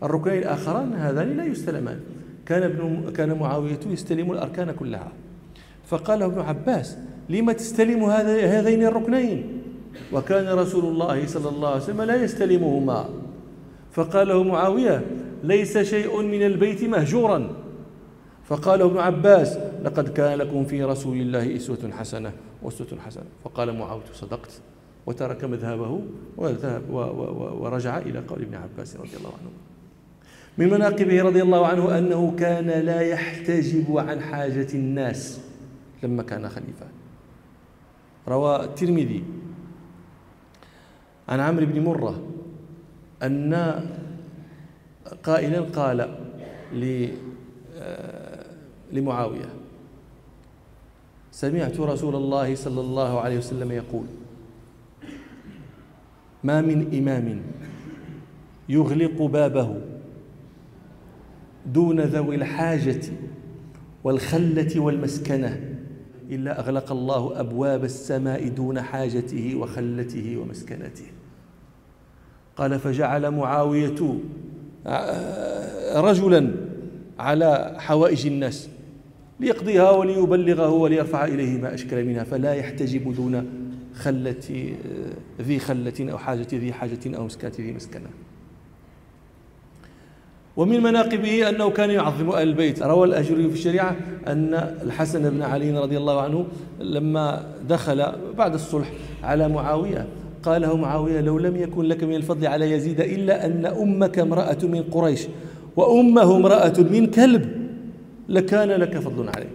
[0.04, 2.00] الركنين الآخران هذان لا يستلمان.
[2.46, 5.12] كان ابن كان معاوية يستلم الأركان كلها.
[5.86, 6.98] فقال ابن عباس
[7.30, 9.62] لما تستلم هذين الركنين؟
[10.14, 13.10] وكان رسول الله صلى الله عليه وسلم لا يستلمهما.
[13.92, 15.06] فقال له معاوية
[15.44, 17.65] ليس شيء من البيت مهجورا.
[18.46, 22.32] فقال ابن عباس لقد كان لكم في رسول الله أسوة حسنة
[22.62, 23.26] وأسوة حسنة.
[23.44, 24.62] فقال معاوية صدقت.
[25.06, 26.02] وترك مذهبه
[26.38, 26.90] وذهب
[27.60, 29.50] ورجع إلى قول ابن عباس رضي الله عنه.
[30.58, 35.42] من مناقبه رضي الله عنه أنه كان لا يحتجب عن حاجة الناس
[36.04, 36.86] لما كان خليفة.
[38.28, 39.24] روى الترمذي
[41.30, 42.24] عن عمرو بن مرة
[43.24, 43.84] أن
[45.24, 46.18] قائلا قال
[48.96, 49.50] لمعاوية.
[51.32, 54.06] سمعت رسول الله صلى الله عليه وسلم يقول
[56.44, 57.42] ما من إمام
[58.70, 59.82] يغلق بابه
[61.66, 63.02] دون ذوي الحاجة
[64.04, 65.78] والخلة والمسكنة
[66.30, 71.06] إلا أغلق الله أبواب السماء دون حاجته وخلته ومسكنته.
[72.56, 74.20] قال فجعل معاوية
[74.88, 76.52] آه، رجلا
[77.20, 78.70] على حوائج الناس
[79.40, 83.46] ليقضيها وليبلغه وليرفع إليه ما أشكل منها فلا يحتجب دون
[83.96, 84.74] خلة
[85.42, 88.08] ذي خلة أو حاجة ذي حاجة أو مسكنة ذي مسكنة.
[90.58, 92.84] ومن مناقبه أنه كان يعظم أهل البيت.
[92.84, 93.96] روى الأجري في الشريعة
[94.28, 96.46] أن الحسن بن علي رضي الله عنه
[96.80, 98.06] لما دخل
[98.38, 98.92] بعد الصلح
[99.24, 100.08] على معاوية
[100.44, 104.58] قال له معاوية لو لم يكن لك من الفضل على يزيد إلا أن أمك امرأة
[104.64, 105.28] من قريش
[105.76, 107.55] وأمه امرأة من كلب
[108.30, 109.50] لكان لك فضل عليه.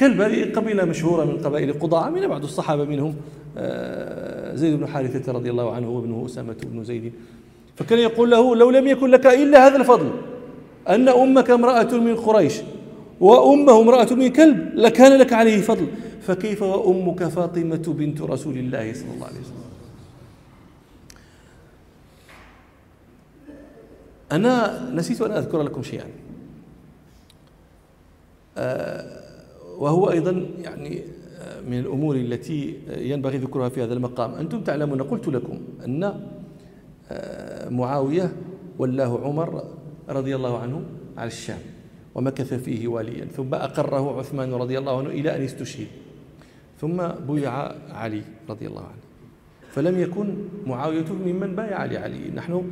[0.00, 3.14] هذه قبيلة مشهورة من قبائل قضاعة من بعض الصحابة منهم
[3.58, 7.12] آه، زيد بن حارثة رضي الله عنه وابنه أسامة بن زيد.
[7.76, 10.10] فكان يقول له لو لم يكن لك إلا هذا الفضل
[10.88, 12.60] أن أمك امرأة من قريش
[13.20, 15.86] وأمه امرأة من كلب لكان لك عليه فضل.
[16.22, 19.64] فكيف وأمك فاطمة بنت رسول الله صلى الله عليه وسلم؟
[24.32, 26.23] أنا نسيت أن أذكر لكم شيئا.
[29.78, 31.02] وهو أيضا يعني
[31.40, 34.34] آه، من الأمور التي ينبغي ذكرها في هذا المقام.
[34.34, 36.20] أنتم تعلمون قلت لكم أن
[37.10, 38.32] آه، معاوية
[38.78, 39.64] ولاه عمر
[40.08, 40.82] رضي الله عنه
[41.16, 41.58] على الشام
[42.14, 45.86] ومكث فيه واليا ثم أقره عثمان رضي الله عنه إلى أن استشهد
[46.80, 47.52] ثم بويع
[47.90, 49.04] علي رضي الله عنه.
[49.70, 50.34] فلم يكن
[50.66, 52.30] معاوية ممن بايع لعلي.
[52.34, 52.62] نحن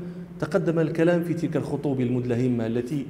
[0.40, 3.06] تقدم الكلام في تلك الخطوب المدلهمة التي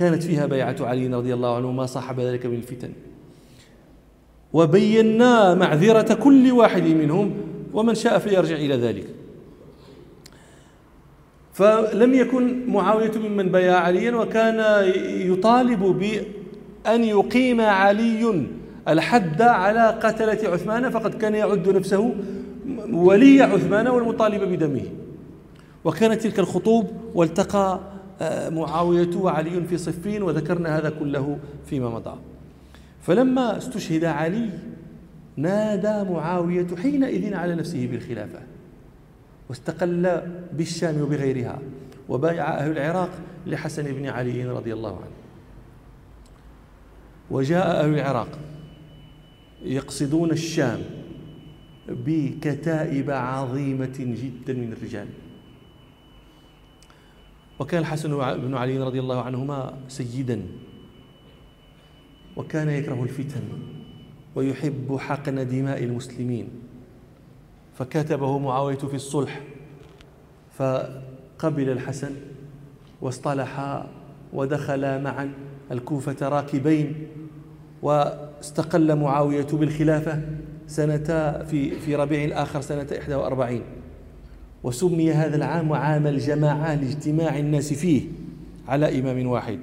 [0.00, 2.90] كانت فيها بيعة علي رضي الله عنه ما صاحب ذلك من الفتن
[4.52, 7.34] وبينا معذرة كل واحد منهم
[7.72, 9.06] ومن شاء فليرجع إلى ذلك.
[11.52, 14.84] فلم يكن معاوية ممن بايع عليا وكان
[15.32, 18.46] يطالب بأن يقيم علي
[18.88, 22.14] الحد على قتلة عثمان فقد كان يعد نفسه
[22.92, 24.84] ولي عثمان والمطالب بدمه.
[25.84, 27.80] وكانت تلك الخطوب والتقى
[28.50, 32.18] معاوية وعلي في صفين وذكرنا هذا كله فيما مضى.
[33.02, 34.50] فلما استشهد علي
[35.36, 38.38] نادى معاوية حينئذ على نفسه بالخلافة
[39.48, 41.58] واستقل بالشام وبغيرها
[42.08, 43.10] وبايع أهل العراق
[43.46, 45.20] لحسن بن علي رضي الله عنه.
[47.30, 48.38] وجاء أهل العراق
[49.62, 50.80] يقصدون الشام
[51.88, 55.06] بكتائب عظيمة جدا من الرجال.
[57.60, 60.42] وكان الحسن بن علي رضي الله عنهما سيدا
[62.36, 63.42] وكان يكره الفتن
[64.34, 66.48] ويحب حقن دماء المسلمين.
[67.74, 69.40] فكتبه معاوية في الصلح
[70.58, 72.14] فقبل الحسن
[73.00, 73.90] واصطلحا
[74.32, 75.32] ودخلا معا
[75.72, 77.06] الكوفة راكبين
[77.82, 80.22] واستقل معاوية بالخلافة
[80.66, 83.60] سنة في في ربيع الآخر سنة 41
[84.62, 88.02] وسمي هذا العام عام الجماعة لاجتماع الناس فيه
[88.68, 89.58] على إمام واحد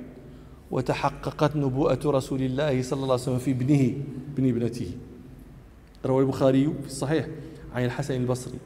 [0.71, 3.93] وتحققت نبوءة رسول الله صلى الله عليه وسلم في ابنه
[4.33, 4.91] ابن ابنته.
[6.05, 7.27] روى البخاري في الصحيح
[7.75, 8.59] عن الحسن البصري.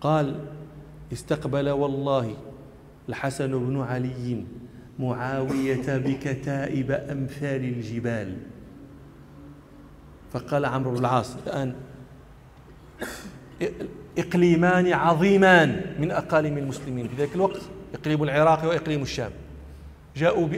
[0.00, 0.44] قال
[1.12, 2.34] استقبل والله
[3.08, 4.44] الحسن بن علي
[4.98, 8.36] معاوية بكتائب أمثال الجبال.
[10.32, 11.74] فقال عمرو بن العاص الآن
[14.18, 17.08] إقليمان عظيمان من أقاليم المسلمين.
[17.08, 17.60] في ذلك الوقت
[17.94, 19.30] إقليم العراق وإقليم الشام.
[20.16, 20.48] جاءوا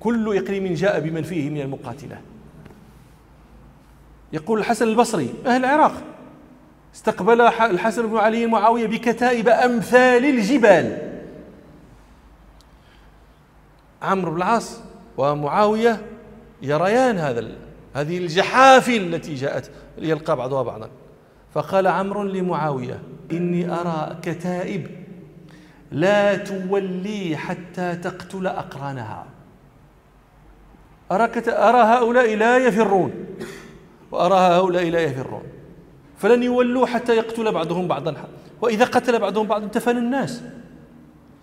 [0.00, 2.20] كل إقليم جاء بمن فيه من المقاتلة.
[4.32, 5.92] يقول الحسن البصري أهل العراق
[6.94, 11.12] استقبل الحسن بن علي معاوية بكتائب أمثال الجبال.
[14.02, 14.80] عمرو بن العاص
[15.16, 16.02] ومعاوية
[16.62, 17.48] يريان هذا
[17.94, 20.90] هذه الجحافل التي جاءت ليلقى بعضها بعضا.
[21.54, 24.86] فقال عمرو لمعاوية إني أرى كتائب.
[25.92, 29.26] لا تولي حتى تقتل أقرانها.
[31.12, 33.12] أرى, أرى هؤلاء لا يفرون.
[34.10, 35.42] وأرى هؤلاء لا يفرون.
[36.18, 38.14] فلن يولوا حتى يقتل بعضهم بعضا.
[38.60, 40.42] وإذا قتل بعضهم بعضا انتفن الناس.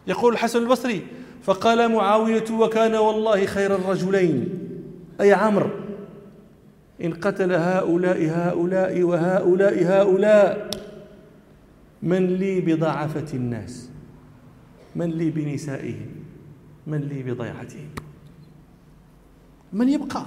[0.07, 1.07] يقول الحسن البصري
[1.43, 4.49] فقال معاوية وكان والله خير الرجلين.
[5.21, 5.69] أي عمرو
[7.03, 10.69] إن قتل هؤلاء هؤلاء وهؤلاء هؤلاء
[12.03, 13.89] من لي بضعفة الناس
[14.95, 16.09] من لي بنسائهم
[16.87, 17.89] من لي بضيعتهم.
[19.73, 20.25] من يبقى؟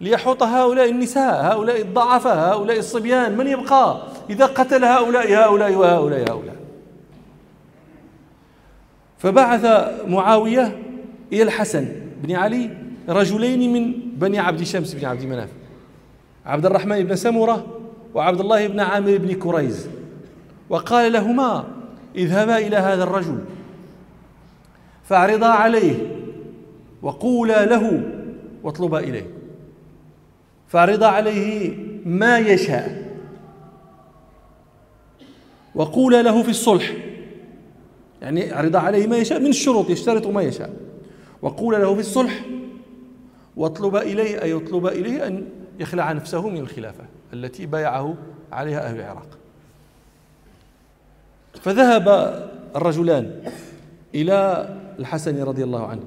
[0.00, 6.56] ليحوط هؤلاء النساء هؤلاء الضعفاء هؤلاء الصبيان من يبقى؟ إذا قتل هؤلاء هؤلاء وهؤلاء هؤلاء.
[9.18, 9.64] فبعث
[10.08, 10.82] معاوية
[11.32, 11.88] إلى الحسن
[12.22, 15.48] بن علي رجلين من بني عبد شمس بن عبد مناف.
[16.46, 17.66] عبد الرحمن بن سمرة
[18.14, 19.88] وعبد الله بن عامر بن كريز.
[20.70, 21.64] وقال لهما
[22.16, 23.38] اذهبا إلى هذا الرجل.
[25.04, 25.94] فاعرضا عليه
[27.02, 28.02] وقولا له
[28.62, 29.26] واطلبا إليه.
[30.68, 33.04] فاعرضا عليه ما يشاء.
[35.74, 36.92] وقولا له في الصلح.
[38.22, 40.72] يعني عرض عليه ما يشاء من الشروط يشترط ما يشاء.
[41.42, 42.44] وقول له في الصلح
[43.56, 48.14] واطلب إليه أي اطلب إليه أن يخلع نفسه من الخلافة التي بايعه
[48.52, 49.38] عليها أهل العراق.
[51.60, 52.08] فذهب
[52.76, 53.52] الرجلان
[54.14, 56.02] إلى الحسن رضي الله عنه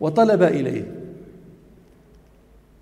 [0.00, 0.94] وطلب إليه.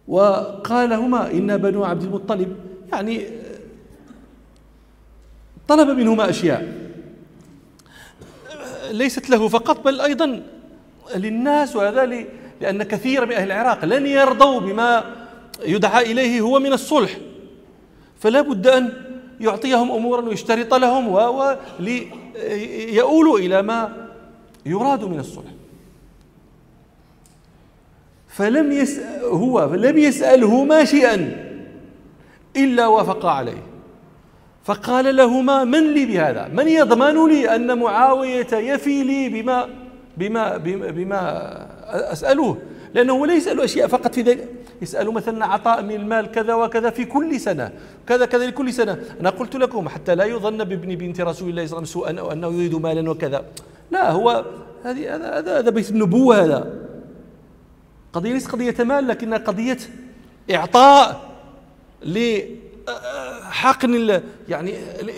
[0.08, 2.56] وقال لهما إن بنو عبد المطلب
[2.92, 3.26] يعني
[5.68, 6.86] طلب منهما أشياء.
[8.90, 10.42] ليست له فقط بل أيضا
[11.16, 12.26] للناس وهذا
[12.60, 15.04] لأن كثير من أهل العراق لن يرضوا بما
[15.64, 17.16] يدعى إليه هو من الصلح.
[18.18, 18.92] فلا بد أن
[19.40, 21.08] يعطيهم أمورا ويشترط لهم
[21.78, 24.08] وليؤولوا إلى ما
[24.66, 25.50] يراد من الصلح.
[28.28, 31.46] فلم يسأل هو لم يسألهما شيئا
[32.56, 33.62] إلا وافق عليه.
[34.64, 39.68] فقال لهما من لي بهذا؟ من يضمن لي أن معاوية يفي لي بما
[40.16, 42.58] بما بما, بما أسأله
[42.94, 44.48] لأنه لا يسأل أشياء فقط في ذلك.
[44.82, 47.72] يسأل مثلا عطاء من المال كذا وكذا في كل سنة
[48.08, 49.00] كذا كذا لكل سنة.
[49.20, 52.20] أنا قلت لكم حتى لا يظن بابن بنت رسول الله صلى الله عليه وسلم سوءا
[52.20, 53.44] أو أنه يريد مالا وكذا.
[53.90, 54.44] لا هو
[54.84, 56.72] هذه هذا هذا هذا بيت النبوة هذا.
[58.12, 59.78] قضية ليست قضية مال لكنها قضية
[60.50, 61.30] إعطاء
[62.02, 63.92] لحقن
[64.48, 64.74] يعني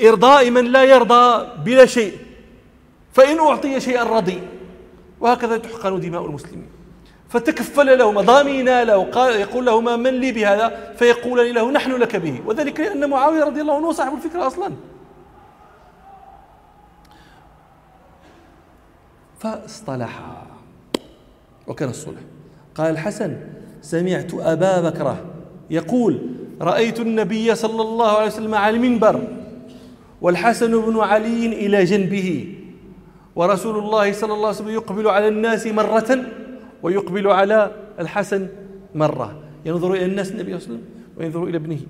[0.09, 2.13] إرضاء من لا يرضى بلا شيء.
[3.13, 4.43] فإن أعطي شيئا رضي.
[5.21, 6.67] وهكذا تحقن دماء المسلمين.
[7.29, 12.43] فتكفل لهما ضامنا له قال يقول لهما من لي بهذا؟ فيقولان له نحن لك به.
[12.47, 14.73] وذلك لأن معاوية رضي الله عنه صاحب الفكرة أصلا.
[19.39, 20.47] فاصطلحا
[21.67, 22.21] وكان الصلح.
[22.75, 23.37] قال الحسن
[23.83, 25.25] سمعت أبا بكرة
[25.71, 29.29] يقول رأيت النبي صلى الله عليه وسلم على المنبر
[30.21, 32.58] والحسن بن علي إلى جنبه.
[33.39, 36.27] ورسول الله صلى الله عليه وسلم يقبل على الناس مرة
[36.83, 38.49] ويقبل على الحسن
[38.95, 39.43] مرة.
[39.65, 40.83] ينظر إلى الناس النبي صلى الله عليه وسلم
[41.17, 41.81] وينظر إلى ابنه.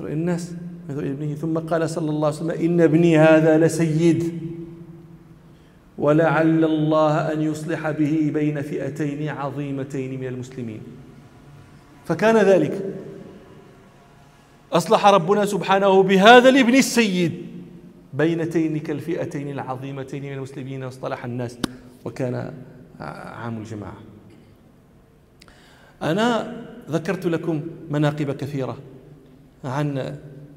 [0.00, 0.54] ينظر إلى الناس
[0.90, 1.34] ينظر إلى ابنه.
[1.34, 4.40] ثم قال صلى الله عليه وسلم إن ابني هذا لسيد.
[5.98, 10.80] ولعل الله أن يصلح به بين فئتين عظيمتين من المسلمين.
[12.04, 12.94] فكان ذلك.
[14.72, 17.46] أصلح ربنا سبحانه بهذا الابن السيد.
[18.16, 21.58] بين تلك الفئتين العظيمتين من المسلمين واصطلح الناس
[22.04, 22.54] وكان
[23.00, 23.96] عام الجماعة.
[26.02, 26.56] أنا
[26.90, 28.76] ذكرت لكم مناقب كثيرة
[29.64, 30.16] عن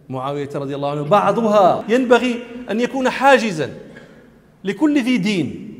[0.10, 1.04] معاوية رضي الله عنه.
[1.04, 3.70] بعضها ينبغي أن يكون حاجزا
[4.64, 5.76] لكل ذي دين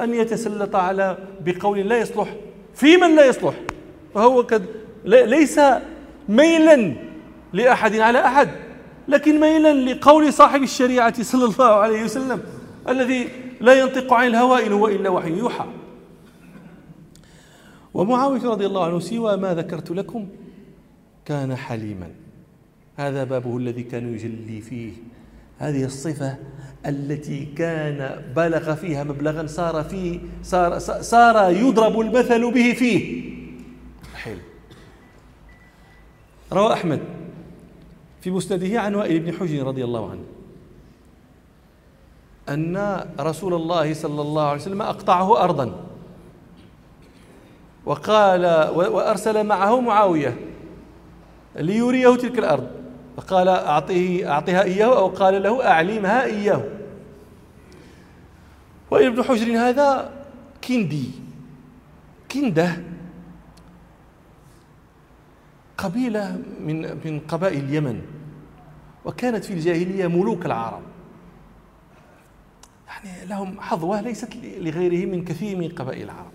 [0.00, 2.34] أن يتسلط على بقول لا يصلح
[2.74, 3.54] في من لا يصلح.
[4.14, 4.66] فهو قد
[5.04, 5.60] ليس
[6.28, 6.92] ميلا
[7.52, 8.48] لأحد على أحد.
[9.10, 12.42] لكن ميلا لقول صاحب الشريعة صلى الله عليه وسلم
[12.88, 13.28] الذي
[13.60, 15.66] لا ينطق عن الهوى إن هو إلا وحي يوحى.
[17.94, 20.28] ومعاوية رضي الله عنه سوى ما ذكرت لكم
[21.24, 22.10] كان حليما.
[22.96, 24.92] هذا بابه الذي كان يجلي فيه.
[25.58, 26.36] هذه الصفة
[26.86, 33.30] التي كان بلغ فيها مبلغا صار فيه صار صار يضرب المثل به فيه.
[34.14, 34.42] حلم
[36.52, 37.19] روى أحمد.
[38.20, 40.24] في مسنده عن وائل بن حجر رضي الله عنه.
[42.48, 45.86] أن رسول الله صلى الله عليه وسلم أقطعه أرضا.
[47.86, 50.36] وقال وأرسل معه معاوية
[51.56, 52.70] ليريه تلك الأرض.
[53.16, 56.64] فقال أعطيه أعطها إياه أو قال له أعلمها إياه.
[58.90, 60.10] وابن حجر هذا
[60.68, 61.10] كندي.
[62.32, 62.89] كندة.
[65.84, 68.02] قبيلة من من قبائل اليمن
[69.04, 70.82] وكانت في الجاهلية ملوك العرب.
[72.88, 76.32] يعني لهم حظوة ليست لغيرهم من كثير من قبائل العرب.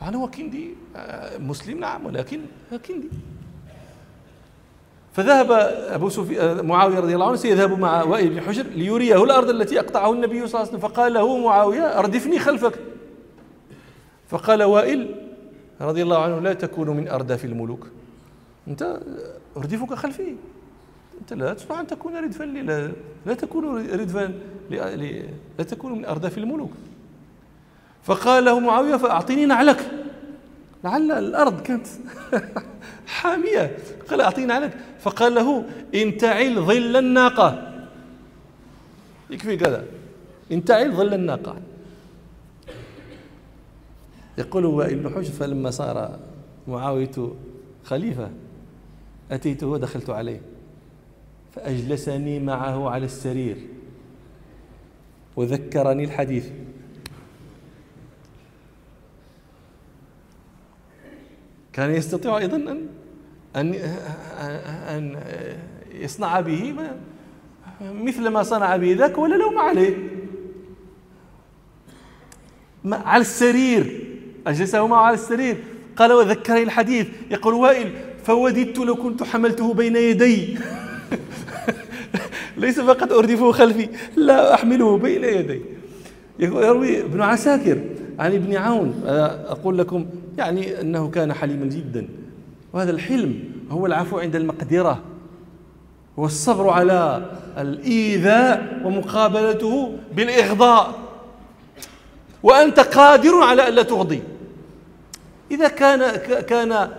[0.00, 2.40] طبعا هو كندي آه، مسلم نعم ولكن
[2.88, 3.08] كندي.
[5.12, 5.52] فذهب
[5.92, 10.12] أبو سفيان معاوية رضي الله عنه سيذهب مع وائل بن حجر ليريه الأرض التي أقطعه
[10.12, 10.80] النبي صلى الله عليه وسلم.
[10.80, 12.78] فقال له معاوية أردفني خلفك.
[14.28, 15.27] فقال وائل
[15.80, 17.86] رضي الله عنه لا تكون من أرداف الملوك.
[18.68, 19.00] أنت
[19.56, 20.34] اردفك خلفي.
[21.20, 22.92] أنت لا تستطيع أن تكون ردفا لا,
[23.26, 24.34] لا تكون ردفا
[25.58, 26.70] لا تكون من أرداف الملوك.
[28.02, 29.90] فقال له معاوية فأعطيني نعلك.
[30.84, 31.86] لعل الأرض كانت
[33.06, 33.76] حامية.
[34.10, 34.76] قال أعطيني نعلك.
[35.00, 35.64] فقال له
[35.94, 37.72] انتعل ظل الناقة.
[39.30, 39.84] يكفي كذا.
[40.52, 41.56] انتعل ظل الناقة.
[44.38, 46.18] يقول ابن حجر فلما صار
[46.68, 47.34] معاوية
[47.84, 48.30] خليفة.
[49.30, 50.40] اتيته ودخلت عليه.
[51.54, 53.56] فأجلسني معه على السرير.
[55.36, 56.50] وذكرني الحديث.
[61.72, 62.88] كان يستطيع أيضا أن
[63.56, 63.74] أن
[64.88, 65.20] أن
[65.92, 66.74] يصنع به
[67.80, 69.96] مثل ما صنع به ذاك ولا لوم عليه.
[72.84, 74.07] على السرير.
[74.48, 75.56] أجلسه معه على السرير.
[75.96, 77.06] قال وذكرني الحديث.
[77.30, 77.92] يقول وائل
[78.24, 80.58] فوددت لو كنت حملته بين يدي.
[82.56, 85.60] ليس فقط أردفه خلفي لا أحمله بين يدي.
[86.38, 87.78] يروي ابن عساكر
[88.18, 89.02] عن ابن عون.
[89.46, 90.06] أقول لكم
[90.38, 92.08] يعني أنه كان حليما جدا.
[92.72, 93.40] وهذا الحلم
[93.70, 95.02] هو العفو عند المقدرة.
[96.16, 100.94] والصبر على الإيذاء ومقابلته بالإغضاء.
[102.42, 104.22] وأنت قادر على ألا تغضي.
[105.50, 106.90] إذا كان كان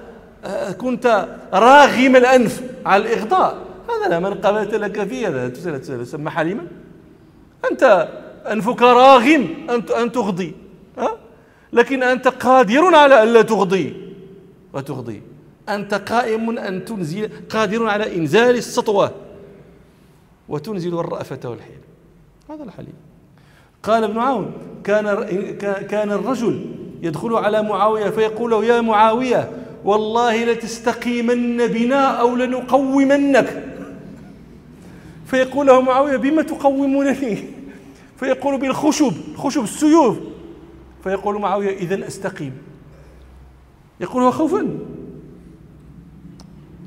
[0.46, 3.58] آه، كنت راغم الأنف على الإغضاء
[3.90, 6.68] هذا لا من قابلت لك فيه هذا تسمى حليما.
[7.72, 8.10] أنت
[8.52, 10.56] أنفك راغم أن تغضي
[11.74, 14.14] لكن أنت قادر على ألا تغضي.
[14.74, 15.22] وتغضي.
[15.70, 19.12] أنت قائم أن تنزل قادر على إنزال السطوة.
[20.50, 21.80] وتنزل الرأفة والحيل.
[22.50, 22.94] هذا الحليم.
[23.84, 25.06] قال ابن عون كان
[25.88, 29.52] كان الرجل يدخل على معاوية فيقول له يا معاوية
[29.84, 33.64] والله لتستقيمن بنا أو لنقومنك.
[35.26, 37.44] فيقول له معاوية بما تقومونني؟
[38.18, 40.18] فيقول بالخشب خشب السيوف.
[41.04, 42.54] فيقول معاوية إذا أستقيم.
[44.00, 44.80] يقول خوفا.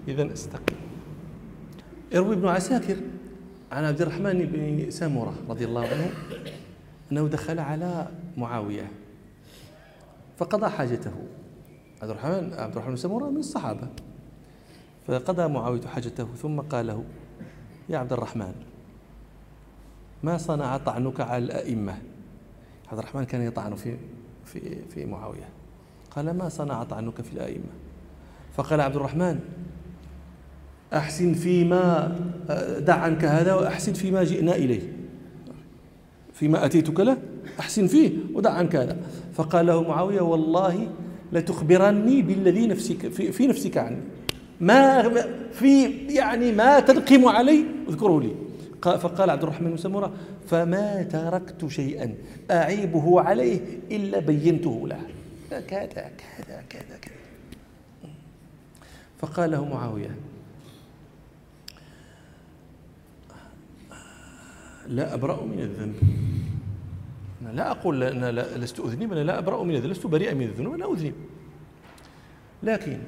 [0.09, 0.79] إذا أستقيم.
[2.13, 2.97] يروي ابن عساكر
[3.73, 6.11] عن عبد الرحمن بن سامورة رضي الله عنه
[7.13, 9.02] أنه دخل على معاوية.
[10.43, 11.13] فقضى حاجته.
[12.03, 13.89] عبد الرحمن عبد الرحمن بن من الصحابة.
[15.07, 17.05] فقضى معاوية حاجته ثم قال له
[17.89, 18.55] يا عبد الرحمن
[20.23, 21.99] ما صنع طعنك على الأئمة؟
[22.89, 23.97] عبد الرحمن كان يطعن في
[24.45, 25.49] في في معاوية.
[26.11, 27.73] قال ما صنع طعنك في الأئمة؟
[28.53, 29.41] فقال عبد الرحمن
[30.93, 32.19] أحسن فيما
[32.79, 34.93] دع عنك هذا وأحسن فيما جئنا إليه.
[36.33, 38.97] فيما أتيتك له أحسن فيه ودع عنك هذا
[39.35, 40.89] فقال له معاوية والله
[41.33, 44.01] لتخبرني بالذي نفسك في, في نفسك عني.
[44.61, 45.13] ما
[45.53, 48.35] في يعني ما تلقم علي اذكره لي.
[48.83, 50.13] فقال عبد الرحمن بن سمره
[50.47, 52.15] فما تركت شيئا
[52.51, 55.01] أعيبه عليه إلا بينته له.
[55.51, 57.13] كذا كذا كذا كذا.
[59.19, 60.17] فقال له معاوية
[64.89, 65.95] لا أبرأ من الذنب.
[67.43, 70.75] أنا لا أقول أنا لست أذنب أنا لا أبرأ من الذنب لست بريئا من الذنوب
[70.75, 71.15] أنا أذنب.
[72.63, 72.99] لكن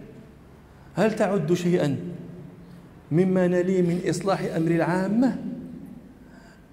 [0.95, 1.99] هل تعد شيئا
[3.13, 5.37] مما نلي من إصلاح أمر العامة؟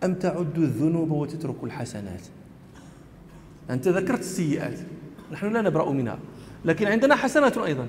[0.03, 2.21] أم تعد الذنوب وتترك الحسنات؟
[3.69, 4.79] أنت ذكرت السيئات
[5.31, 6.19] نحن لا نبرأ منها
[6.65, 7.87] لكن عندنا حسنات أيضا.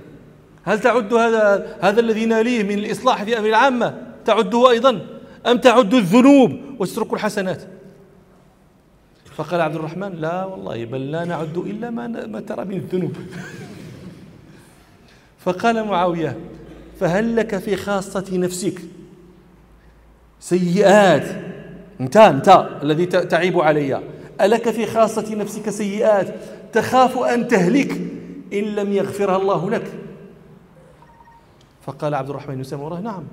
[0.65, 5.07] هل تعد هذا هذا الذي ناليه من الإصلاح في أمر العامة تعده أيضا؟
[5.47, 7.72] أم تعد الذنوب وتترك الحسنات؟
[9.37, 13.17] فقال عبد الرحمن لا والله بل لا نعد إلا ما, ما ترى من الذنوب
[15.45, 16.37] فقال معاوية
[17.01, 18.83] فهل لك في خاصة نفسك
[20.41, 21.29] سيئات؟
[22.01, 24.01] انت انت الذي تعيب علي.
[24.41, 26.35] ألك في خاصة نفسك سيئات؟
[26.73, 27.93] تخاف أن تهلك
[28.53, 29.93] إن لم يغفرها الله لك.
[31.87, 33.25] فقال عبد الرحمن بن سمره نعم.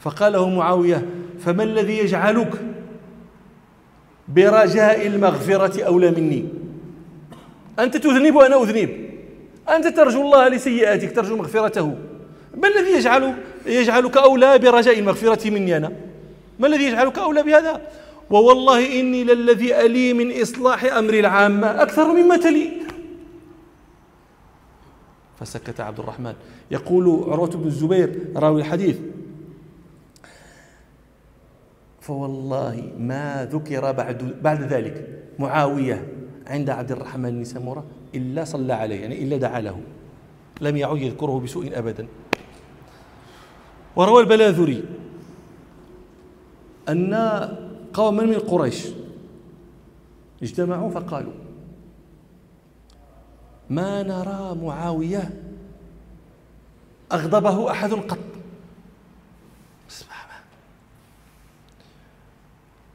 [0.00, 1.06] فقال له معاوية
[1.40, 2.73] فما الذي يجعلك
[4.34, 6.44] برجاء المغفرة أولى مني.
[7.78, 8.90] أنت تذنب وأنا أذنب.
[9.68, 11.96] أنت ترجو الله لسيئاتك ترجو مغفرته.
[12.56, 13.34] ما الذي يجعل
[13.66, 15.92] يجعلك أولى برجاء المغفرة مني أنا؟
[16.58, 17.80] ما الذي يجعلك أولى بهذا؟
[18.30, 22.72] ووالله إني للذي ألي من إصلاح أمر العامة أكثر مما تلي.
[25.40, 26.34] فسكت عبد الرحمن.
[26.70, 28.96] يقول عروة بن الزبير راوي الحديث
[32.04, 36.08] فوالله ما ذكر بعد بعد ذلك معاوية
[36.46, 37.84] عند عبد الرحمن بن سمرة
[38.14, 39.80] إلا صلى عليه يعني إلا دعا له
[40.60, 42.06] لم يعد يذكره بسوء أبدا.
[43.96, 44.84] وروى البلاذري
[46.88, 47.14] أن
[47.94, 48.88] قوما من قريش
[50.42, 51.32] اجتمعوا فقالوا
[53.70, 55.30] ما نرى معاوية
[57.12, 58.33] أغضبه أحد قط؟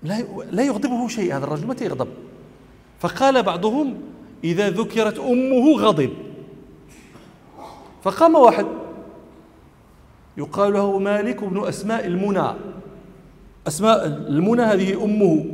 [0.03, 2.07] لا يغضبه شيء هذا الرجل متى يغضب؟
[2.99, 3.95] فقال بعضهم
[4.43, 6.09] إذا ذكرت أمه غضب.
[8.03, 8.65] فقام واحد
[10.37, 12.47] يقال له مالك بن أسماء المنى.
[13.67, 15.45] أسماء المنى هذه أمه.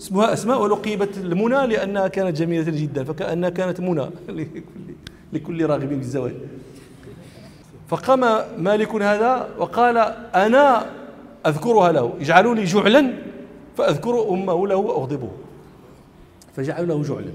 [0.00, 4.06] اسمها أسماء ولقيبت المنى لأنها كانت جميلة جدا فكأنها كانت منى
[5.32, 6.34] لكل راغب في الزواج.
[7.88, 8.20] فقام
[8.62, 9.96] مالك هذا وقال
[10.34, 10.86] أنا
[11.46, 12.14] أذكرها له.
[12.20, 13.27] اجعلوا لي جعلا
[13.78, 15.30] فأذكر أمه له وأغضبه.
[16.56, 17.32] فجعلوا له جعلا.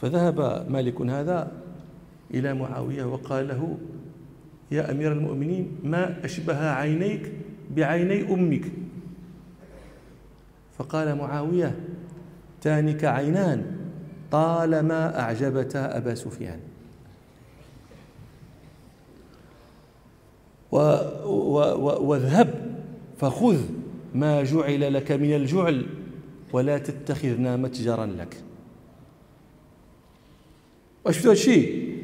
[0.00, 1.52] فذهب مالك هذا
[2.34, 3.78] إلى معاوية وقال له
[4.70, 7.32] يا أمير المؤمنين ما أشبه عينيك
[7.76, 8.64] بعيني أمك.
[10.78, 11.76] فقال معاوية
[12.60, 13.76] تانك عينان
[14.30, 16.60] طالما أعجبتا أبا سفيان.
[22.00, 22.54] واذهب
[23.18, 23.58] فخذ
[24.14, 25.86] ما جعل لك من الجعل
[26.52, 28.36] ولا تتخذنا متجرا لك.
[31.04, 31.98] واش هذا الشيء؟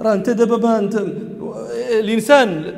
[0.00, 1.04] راه أنت دابا ما انت
[2.00, 2.76] الإنسان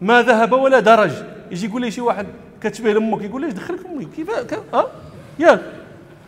[0.00, 1.12] ما ذهب ولا درج.
[1.50, 2.26] يجي يقول لي شي واحد
[2.60, 4.86] كتشبه لأمك يقول لي دخلك أمك؟ كيف ها؟
[5.38, 5.60] ياك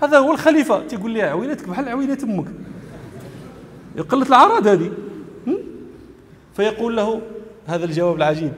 [0.03, 0.86] هذا هو الخليفة.
[0.86, 2.46] تيقول لي عوينتك بحال عوينة أمك.
[4.09, 4.92] قلة العراض هذه.
[6.55, 7.20] فيقول له
[7.66, 8.53] هذا الجواب العجيب.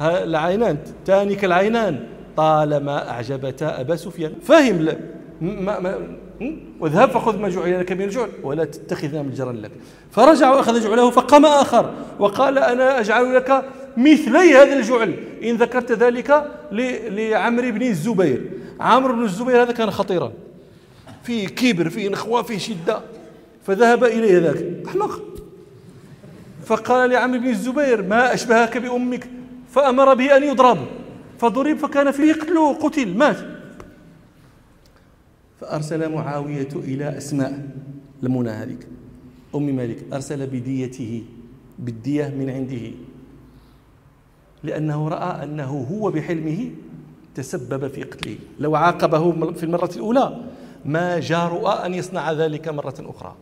[0.00, 4.32] العينان تانك العينان طالما أعجبتا أبا سفيان.
[4.42, 4.88] فاهم
[5.40, 5.98] ما ما
[6.80, 9.70] واذهب فخذ ما جعل لك من الجعل ولا تتخذنا من جرا لك.
[10.10, 13.64] فرجع وأخذ جعله فقام آخر وقال أنا أجعل لك
[13.96, 15.14] مثلي هذا الجعل.
[15.44, 18.50] إن ذكرت ذلك لعمرو بن الزبير.
[18.80, 20.32] عمرو بن الزبير هذا كان خطيرا.
[21.22, 23.00] فيه كبر فيه نخوة فيه شدة.
[23.66, 24.64] فذهب إليه ذاك.
[24.86, 25.20] أحمق.
[26.64, 29.28] فقال لعمرو بن الزبير ما أشبهك بأمك؟
[29.70, 30.78] فأمر به أن يضرب.
[31.38, 33.36] فضرب فكان فيه قتله قتل مات.
[35.60, 37.68] فأرسل معاوية إلى أسماء
[38.22, 38.86] المنى هذيك
[39.54, 40.04] أم مالك.
[40.12, 41.24] أرسل بديته
[41.78, 42.90] بالدية من عنده.
[44.62, 46.70] لأنه رأى أنه هو بحلمه
[47.34, 48.36] تسبب في قتله.
[48.58, 50.40] لو عاقبه في المرة الأولى
[50.84, 53.34] ما جارؤ أن يصنع ذلك مرة أخرى.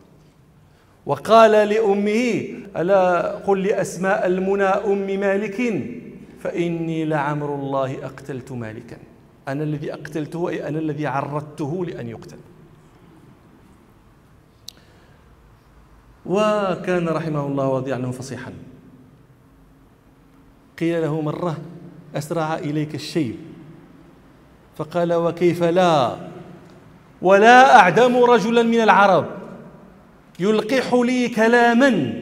[1.05, 2.45] وقال لأمه
[2.77, 5.59] ألا قل لأسماء المنى أم مالك
[6.39, 8.97] فإني لعمر الله أقتلت مالكا.
[9.47, 12.37] أنا الذي أقتلته أي أنا الذي عرضته لأن يقتل.
[16.25, 18.53] وكان رحمه الله وضي عنه فصيحا
[20.79, 21.57] قيل له مرة
[22.15, 23.35] أسرع إليك الشيب
[24.75, 26.17] فقال وكيف لا؟
[27.21, 29.25] ولا أعدم رجلا من العرب.
[30.39, 32.13] يلقح لي كلاما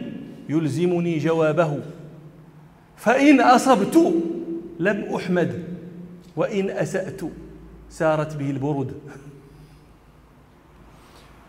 [0.49, 1.79] يلزمني جوابه.
[2.97, 4.13] فإن أصبت
[4.79, 5.63] لم أحمد
[6.35, 7.21] وإن أسأت
[7.89, 8.93] سارت به البرد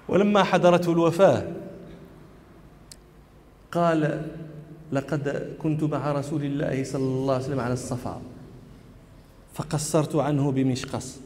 [0.09, 1.45] ولما حضرته الوفاة
[3.73, 4.27] قال
[4.93, 8.21] لقد كنت مع رسول الله صلى الله عليه وسلم على الصفا
[9.55, 11.19] فقصرت عنه بمشقص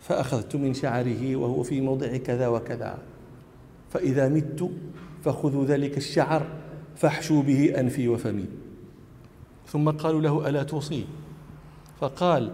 [0.00, 2.98] فأخذت من شعره وهو في موضع كذا وكذا
[3.92, 4.70] فإذا مت
[5.24, 6.46] فخذوا ذلك الشعر
[6.96, 8.44] فاحشوا به أنفي وفمي.
[9.66, 11.06] ثم قالوا له ألا توصي؟
[12.00, 12.52] فقال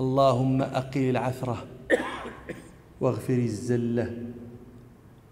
[0.00, 1.66] اللهم أقل العثرة
[3.00, 4.16] واغفر الزلة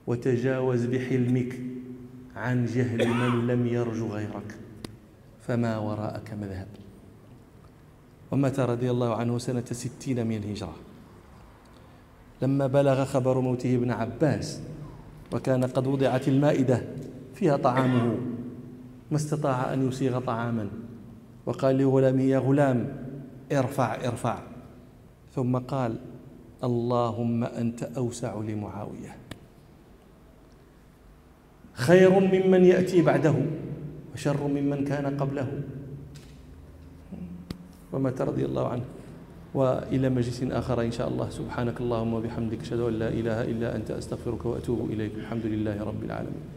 [0.06, 1.61] وتجاوز بحلمك
[2.36, 4.58] عن جهل من لم يرجو غيرك
[5.40, 6.68] فما وراءك مذهب.
[8.30, 10.74] ومات رضي الله عنه سنة ستين من الهجرة.
[12.42, 14.61] لما بلغ خبر موته ابن عباس
[15.32, 16.84] وكان قد وضعت المائدة
[17.34, 18.30] فيها طعامه.
[19.11, 20.68] ما استطاع أن يسيغ طعاما.
[21.46, 22.78] وقال لغلامه يا غلام
[23.52, 24.38] ارفع ارفع.
[25.34, 25.96] ثم قال
[26.64, 29.16] اللهم أنت أوسع لمعاوية.
[31.72, 33.34] خير ممن يأتي بعده
[34.14, 35.62] وشر ممن كان قبله.
[37.92, 38.84] ومات رضي الله عنه.
[39.54, 41.30] وإلى مجلس آخر إن شاء الله.
[41.30, 45.14] سبحانك اللهم وبحمدك أشهد أن لا إله إلا أنت أستغفرك وأتوب إليك.
[45.14, 46.50] الحمد لله رب العالمين.